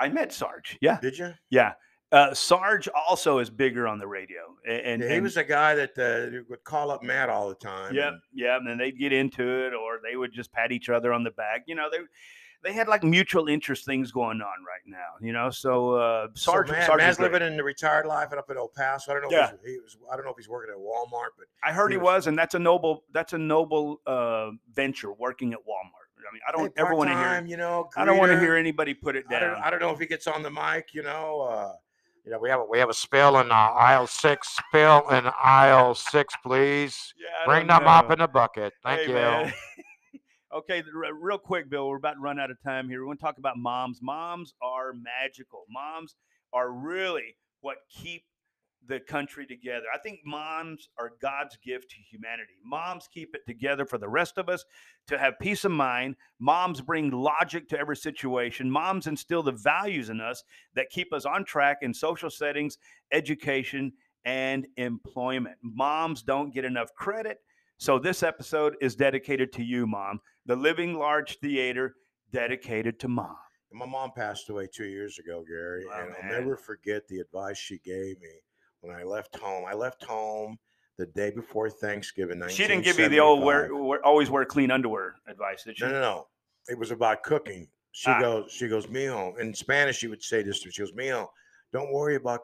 I 0.00 0.08
met 0.08 0.32
Sarge, 0.32 0.78
yeah, 0.80 0.98
Did 1.00 1.16
you? 1.18 1.32
yeah. 1.50 1.72
Uh, 2.10 2.34
Sarge 2.34 2.88
also 3.08 3.38
is 3.38 3.48
bigger 3.48 3.86
on 3.88 3.98
the 3.98 4.06
radio, 4.06 4.40
a- 4.66 4.86
and, 4.86 5.00
Yeah, 5.02 5.08
he 5.08 5.14
and- 5.14 5.22
was 5.22 5.36
a 5.36 5.44
guy 5.44 5.74
that 5.74 5.96
uh, 5.98 6.42
would 6.48 6.62
call 6.64 6.90
up 6.90 7.02
Mad 7.02 7.30
all 7.30 7.48
the 7.48 7.54
time. 7.54 7.94
Yeah, 7.94 8.08
and- 8.08 8.20
yep. 8.34 8.58
And 8.58 8.68
then 8.68 8.78
they'd 8.78 8.98
get 8.98 9.12
into 9.12 9.42
it, 9.66 9.72
or 9.74 10.00
they 10.02 10.16
would 10.16 10.32
just 10.32 10.52
pat 10.52 10.72
each 10.72 10.88
other 10.90 11.12
on 11.12 11.22
the 11.24 11.30
back. 11.30 11.62
You 11.66 11.74
know, 11.74 11.88
they 11.90 11.98
they 12.62 12.72
had 12.72 12.88
like 12.88 13.02
mutual 13.02 13.48
interest 13.48 13.84
things 13.84 14.12
going 14.12 14.40
on 14.40 14.64
right 14.64 14.80
now. 14.86 14.98
You 15.20 15.32
know, 15.32 15.50
so 15.50 15.94
uh, 15.96 16.28
So 16.34 16.52
Sarge, 16.52 16.70
Mad, 16.70 16.86
Sarge 16.86 17.00
is 17.00 17.04
Mad's 17.06 17.16
great. 17.18 17.32
living 17.32 17.48
in 17.48 17.56
the 17.56 17.64
retired 17.64 18.06
life 18.06 18.28
and 18.30 18.38
up 18.38 18.50
in 18.50 18.56
El 18.56 18.68
Paso. 18.68 19.10
I 19.10 19.14
don't 19.20 19.30
know. 19.30 19.36
Yeah. 19.36 19.46
If 19.52 19.60
he's, 19.62 19.70
he 19.72 19.78
was. 19.80 19.96
I 20.12 20.16
don't 20.16 20.24
know 20.24 20.30
if 20.30 20.36
he's 20.36 20.48
working 20.48 20.72
at 20.72 20.78
Walmart, 20.80 21.30
but 21.36 21.46
I 21.64 21.72
heard 21.72 21.90
he 21.90 21.96
was- 21.98 22.04
was, 22.04 22.26
and 22.28 22.38
that's 22.38 22.54
a 22.54 22.58
noble 22.58 23.04
that's 23.12 23.32
a 23.32 23.38
noble 23.38 24.00
uh, 24.06 24.50
venture 24.72 25.12
working 25.12 25.52
at 25.52 25.58
Walmart. 25.60 26.08
I 26.18 26.32
mean, 26.32 26.40
I 26.48 26.52
don't 26.52 26.72
hey, 26.76 26.82
ever 26.82 26.94
want 26.94 27.10
to 27.10 27.16
hear. 27.16 27.44
You 27.44 27.56
know, 27.56 27.90
I 27.96 28.04
don't 28.04 28.16
want 28.16 28.30
to 28.30 28.38
hear 28.38 28.54
anybody 28.54 28.94
put 28.94 29.16
it 29.16 29.24
I 29.28 29.40
don't, 29.40 29.54
down. 29.54 29.62
I 29.64 29.70
don't 29.70 29.80
know 29.80 29.90
if 29.90 29.98
he 29.98 30.06
gets 30.06 30.26
on 30.28 30.42
the 30.42 30.50
mic. 30.50 30.94
You 30.94 31.02
know. 31.02 31.40
Uh, 31.40 31.72
You 32.24 32.30
know, 32.30 32.38
we 32.38 32.48
have 32.50 32.60
a, 32.60 32.64
we 32.64 32.78
have 32.78 32.88
a 32.88 32.94
spill 32.94 33.40
in 33.40 33.50
uh, 33.50 33.54
aisle 33.54 34.06
six. 34.06 34.56
Spill 34.68 35.08
in 35.10 35.24
aisle 35.42 35.92
six, 35.96 36.32
please. 36.44 37.12
Yeah, 37.18 37.44
Bring 37.44 37.66
the 37.66 37.80
mop 37.80 38.12
in 38.12 38.20
the 38.20 38.28
bucket. 38.28 38.72
Thank 38.84 39.00
Hey, 39.10 39.44
you. 39.46 39.52
okay, 40.52 40.82
real 41.20 41.38
quick, 41.38 41.70
Bill. 41.70 41.88
We're 41.88 41.96
about 41.96 42.14
to 42.14 42.20
run 42.20 42.38
out 42.38 42.50
of 42.50 42.62
time 42.62 42.88
here. 42.88 43.00
We 43.00 43.06
want 43.06 43.20
to 43.20 43.24
talk 43.24 43.38
about 43.38 43.56
moms. 43.56 44.00
Moms 44.02 44.54
are 44.62 44.92
magical. 44.92 45.64
Moms 45.70 46.14
are 46.52 46.70
really 46.70 47.36
what 47.60 47.76
keep 47.90 48.24
the 48.88 49.00
country 49.00 49.46
together. 49.46 49.86
I 49.94 49.98
think 49.98 50.20
moms 50.24 50.88
are 50.98 51.12
God's 51.20 51.56
gift 51.64 51.90
to 51.90 51.96
humanity. 52.10 52.54
Moms 52.64 53.08
keep 53.12 53.34
it 53.34 53.46
together 53.46 53.86
for 53.86 53.98
the 53.98 54.08
rest 54.08 54.38
of 54.38 54.48
us 54.48 54.64
to 55.06 55.18
have 55.18 55.38
peace 55.40 55.64
of 55.64 55.70
mind. 55.70 56.16
Moms 56.40 56.80
bring 56.80 57.10
logic 57.10 57.68
to 57.68 57.78
every 57.78 57.96
situation. 57.96 58.70
Moms 58.70 59.06
instill 59.06 59.42
the 59.42 59.52
values 59.52 60.10
in 60.10 60.20
us 60.20 60.42
that 60.74 60.90
keep 60.90 61.12
us 61.12 61.24
on 61.24 61.44
track 61.44 61.78
in 61.82 61.94
social 61.94 62.30
settings, 62.30 62.76
education, 63.12 63.92
and 64.24 64.66
employment. 64.76 65.56
Moms 65.62 66.22
don't 66.22 66.52
get 66.52 66.64
enough 66.64 66.92
credit. 66.94 67.38
So 67.78 67.98
this 67.98 68.22
episode 68.22 68.76
is 68.80 68.94
dedicated 68.94 69.52
to 69.54 69.62
you, 69.64 69.86
Mom. 69.86 70.20
The 70.46 70.56
Living 70.56 70.94
Large 70.94 71.38
Theater 71.38 71.94
dedicated 72.32 72.98
to 73.00 73.08
Mom. 73.08 73.36
my 73.72 73.86
mom 73.86 74.10
passed 74.14 74.48
away 74.50 74.66
two 74.72 74.84
years 74.86 75.18
ago, 75.18 75.44
Gary, 75.48 75.84
and 75.94 76.12
I'll 76.22 76.30
never 76.30 76.56
forget 76.56 77.06
the 77.08 77.20
advice 77.20 77.56
she 77.58 77.78
gave 77.78 78.20
me 78.20 78.28
when 78.80 78.94
I 78.94 79.02
left 79.04 79.36
home. 79.38 79.64
I 79.66 79.74
left 79.74 80.02
home 80.04 80.58
the 80.98 81.06
day 81.06 81.30
before 81.30 81.70
Thanksgiving. 81.70 82.42
She 82.48 82.66
didn't 82.66 82.84
give 82.84 82.98
me 82.98 83.08
the 83.08 83.20
old 83.20 83.42
wear, 83.42 83.74
wear 83.74 84.04
always 84.04 84.30
wear 84.30 84.44
clean 84.44 84.70
underwear 84.70 85.14
advice, 85.26 85.64
did 85.64 85.78
she? 85.78 85.84
No, 85.84 85.92
no, 85.92 86.00
no. 86.00 86.26
It 86.68 86.78
was 86.78 86.90
about 86.90 87.22
cooking. 87.22 87.68
She 87.92 88.10
Ah. 88.10 88.20
goes, 88.20 88.50
she 88.52 88.68
goes, 88.68 88.86
mijo. 88.86 89.38
In 89.38 89.54
Spanish, 89.54 89.98
she 89.98 90.06
would 90.08 90.22
say 90.22 90.42
this 90.42 90.60
to 90.60 90.68
me. 90.68 90.72
She 90.72 90.82
goes, 90.82 90.92
mijo, 90.92 91.28
don't 91.72 91.92
worry 91.92 92.16
about 92.16 92.40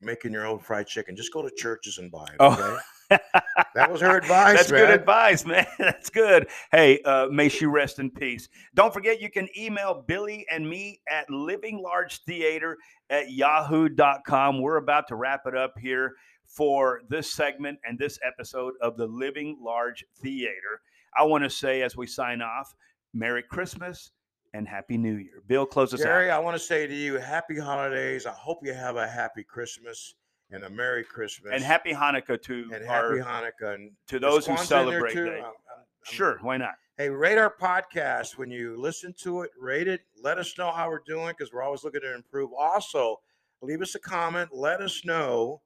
making 0.00 0.32
your 0.32 0.46
own 0.46 0.58
fried 0.58 0.86
chicken. 0.86 1.16
Just 1.16 1.32
go 1.32 1.42
to 1.42 1.50
Church's 1.56 1.98
and 1.98 2.10
buy 2.10 2.24
it. 2.26 2.36
Oh. 2.40 2.78
That 3.10 3.90
was 3.90 4.00
her 4.00 4.18
advice. 4.18 4.56
That's 4.56 4.70
good 4.70 4.90
advice, 4.90 5.44
man. 5.44 5.66
That's 5.78 6.10
good. 6.10 6.48
Hey, 6.72 7.00
uh, 7.02 7.28
may 7.30 7.48
she 7.48 7.66
rest 7.66 7.98
in 7.98 8.10
peace. 8.10 8.48
Don't 8.74 8.92
forget, 8.92 9.20
you 9.20 9.30
can 9.30 9.48
email 9.56 10.04
Billy 10.06 10.46
and 10.50 10.68
me 10.68 11.00
at 11.10 11.28
livinglargetheater 11.28 12.74
at 13.10 13.30
yahoo.com. 13.30 14.60
We're 14.60 14.76
about 14.76 15.08
to 15.08 15.16
wrap 15.16 15.42
it 15.46 15.56
up 15.56 15.74
here 15.78 16.14
for 16.46 17.02
this 17.08 17.32
segment 17.32 17.78
and 17.84 17.98
this 17.98 18.18
episode 18.26 18.74
of 18.80 18.96
the 18.96 19.06
Living 19.06 19.58
Large 19.62 20.04
Theater. 20.20 20.80
I 21.16 21.24
want 21.24 21.44
to 21.44 21.50
say, 21.50 21.82
as 21.82 21.96
we 21.96 22.06
sign 22.06 22.42
off, 22.42 22.74
Merry 23.14 23.42
Christmas 23.42 24.10
and 24.54 24.66
Happy 24.66 24.96
New 24.96 25.16
Year. 25.16 25.42
Bill, 25.46 25.66
close 25.66 25.92
us 25.94 26.02
Gary, 26.02 26.30
out. 26.30 26.40
I 26.40 26.42
want 26.42 26.56
to 26.56 26.62
say 26.62 26.86
to 26.86 26.94
you, 26.94 27.14
happy 27.14 27.58
holidays. 27.58 28.26
I 28.26 28.32
hope 28.32 28.60
you 28.62 28.72
have 28.72 28.96
a 28.96 29.06
happy 29.06 29.44
Christmas 29.44 30.14
and 30.50 30.64
a 30.64 30.70
Merry 30.70 31.04
Christmas. 31.04 31.52
And 31.54 31.62
Happy 31.62 31.92
Hanukkah 31.92 32.40
to, 32.42 32.70
and 32.72 32.86
our, 32.88 33.16
happy 33.18 33.28
Hanukkah. 33.62 33.74
And 33.74 33.90
to 34.08 34.18
those 34.18 34.46
who 34.46 34.52
Kwanzaa 34.52 34.60
in 34.84 34.88
there 34.88 35.00
celebrate. 35.00 35.12
too? 35.12 35.26
I'm- 35.30 35.44
I'm- 35.44 35.44
I'm- 35.44 35.84
Sure, 36.04 36.38
why 36.40 36.56
not? 36.56 36.74
Hey, 36.96 37.10
rate 37.10 37.36
our 37.38 37.54
podcast 37.54 38.38
when 38.38 38.50
you 38.50 38.76
listen 38.80 39.12
to 39.20 39.42
it. 39.42 39.50
Rate 39.58 39.88
it. 39.88 40.00
Let 40.22 40.38
us 40.38 40.56
know 40.56 40.70
how 40.70 40.88
we're 40.88 41.02
doing 41.06 41.28
because 41.36 41.52
we're 41.52 41.62
always 41.62 41.84
looking 41.84 42.00
to 42.00 42.14
improve. 42.14 42.50
Also, 42.58 43.20
leave 43.60 43.82
us 43.82 43.94
a 43.94 43.98
comment. 44.00 44.50
Let 44.54 44.80
us 44.80 45.04
know 45.04 45.60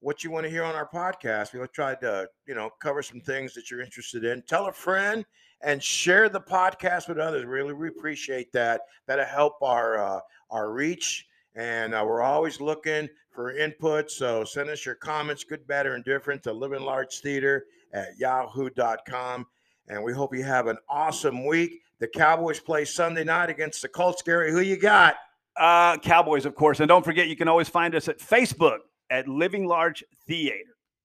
what 0.00 0.22
you 0.22 0.30
want 0.30 0.44
to 0.44 0.50
hear 0.50 0.64
on 0.64 0.74
our 0.74 0.88
podcast. 0.88 1.54
We'll 1.54 1.66
try 1.68 1.94
to, 1.96 2.28
you 2.46 2.54
know, 2.54 2.70
cover 2.80 3.02
some 3.02 3.20
things 3.20 3.54
that 3.54 3.70
you're 3.70 3.80
interested 3.80 4.24
in. 4.24 4.42
Tell 4.42 4.66
a 4.66 4.72
friend 4.72 5.24
and 5.62 5.82
share 5.82 6.28
the 6.28 6.40
podcast 6.40 7.08
with 7.08 7.18
others. 7.18 7.44
Really, 7.46 7.72
we 7.72 7.88
appreciate 7.88 8.52
that. 8.52 8.82
That'll 9.06 9.24
help 9.24 9.62
our 9.62 9.98
uh, 9.98 10.20
our 10.50 10.72
reach. 10.72 11.26
And 11.54 11.94
uh, 11.94 12.04
we're 12.06 12.22
always 12.22 12.60
looking 12.60 13.08
for 13.30 13.56
input. 13.56 14.10
So 14.10 14.44
send 14.44 14.70
us 14.70 14.84
your 14.84 14.96
comments, 14.96 15.44
good, 15.44 15.66
bad, 15.66 15.86
or 15.86 15.94
indifferent, 15.94 16.42
to 16.44 16.52
Living 16.52 16.82
Large 16.82 17.20
Theater 17.20 17.66
at 17.92 18.18
yahoo.com. 18.18 19.46
And 19.88 20.02
we 20.02 20.12
hope 20.12 20.34
you 20.34 20.42
have 20.44 20.66
an 20.66 20.78
awesome 20.88 21.46
week. 21.46 21.82
The 21.98 22.08
Cowboys 22.08 22.60
play 22.60 22.84
Sunday 22.84 23.24
night 23.24 23.50
against 23.50 23.82
the 23.82 23.88
Colts. 23.88 24.22
Gary, 24.22 24.50
who 24.50 24.60
you 24.60 24.76
got? 24.76 25.16
Uh, 25.56 25.98
Cowboys, 25.98 26.46
of 26.46 26.54
course. 26.54 26.80
And 26.80 26.88
don't 26.88 27.04
forget, 27.04 27.28
you 27.28 27.36
can 27.36 27.48
always 27.48 27.68
find 27.68 27.94
us 27.94 28.08
at 28.08 28.18
Facebook 28.18 28.78
at 29.10 29.28
Living 29.28 29.66
Large 29.66 30.04
Theater. 30.26 30.76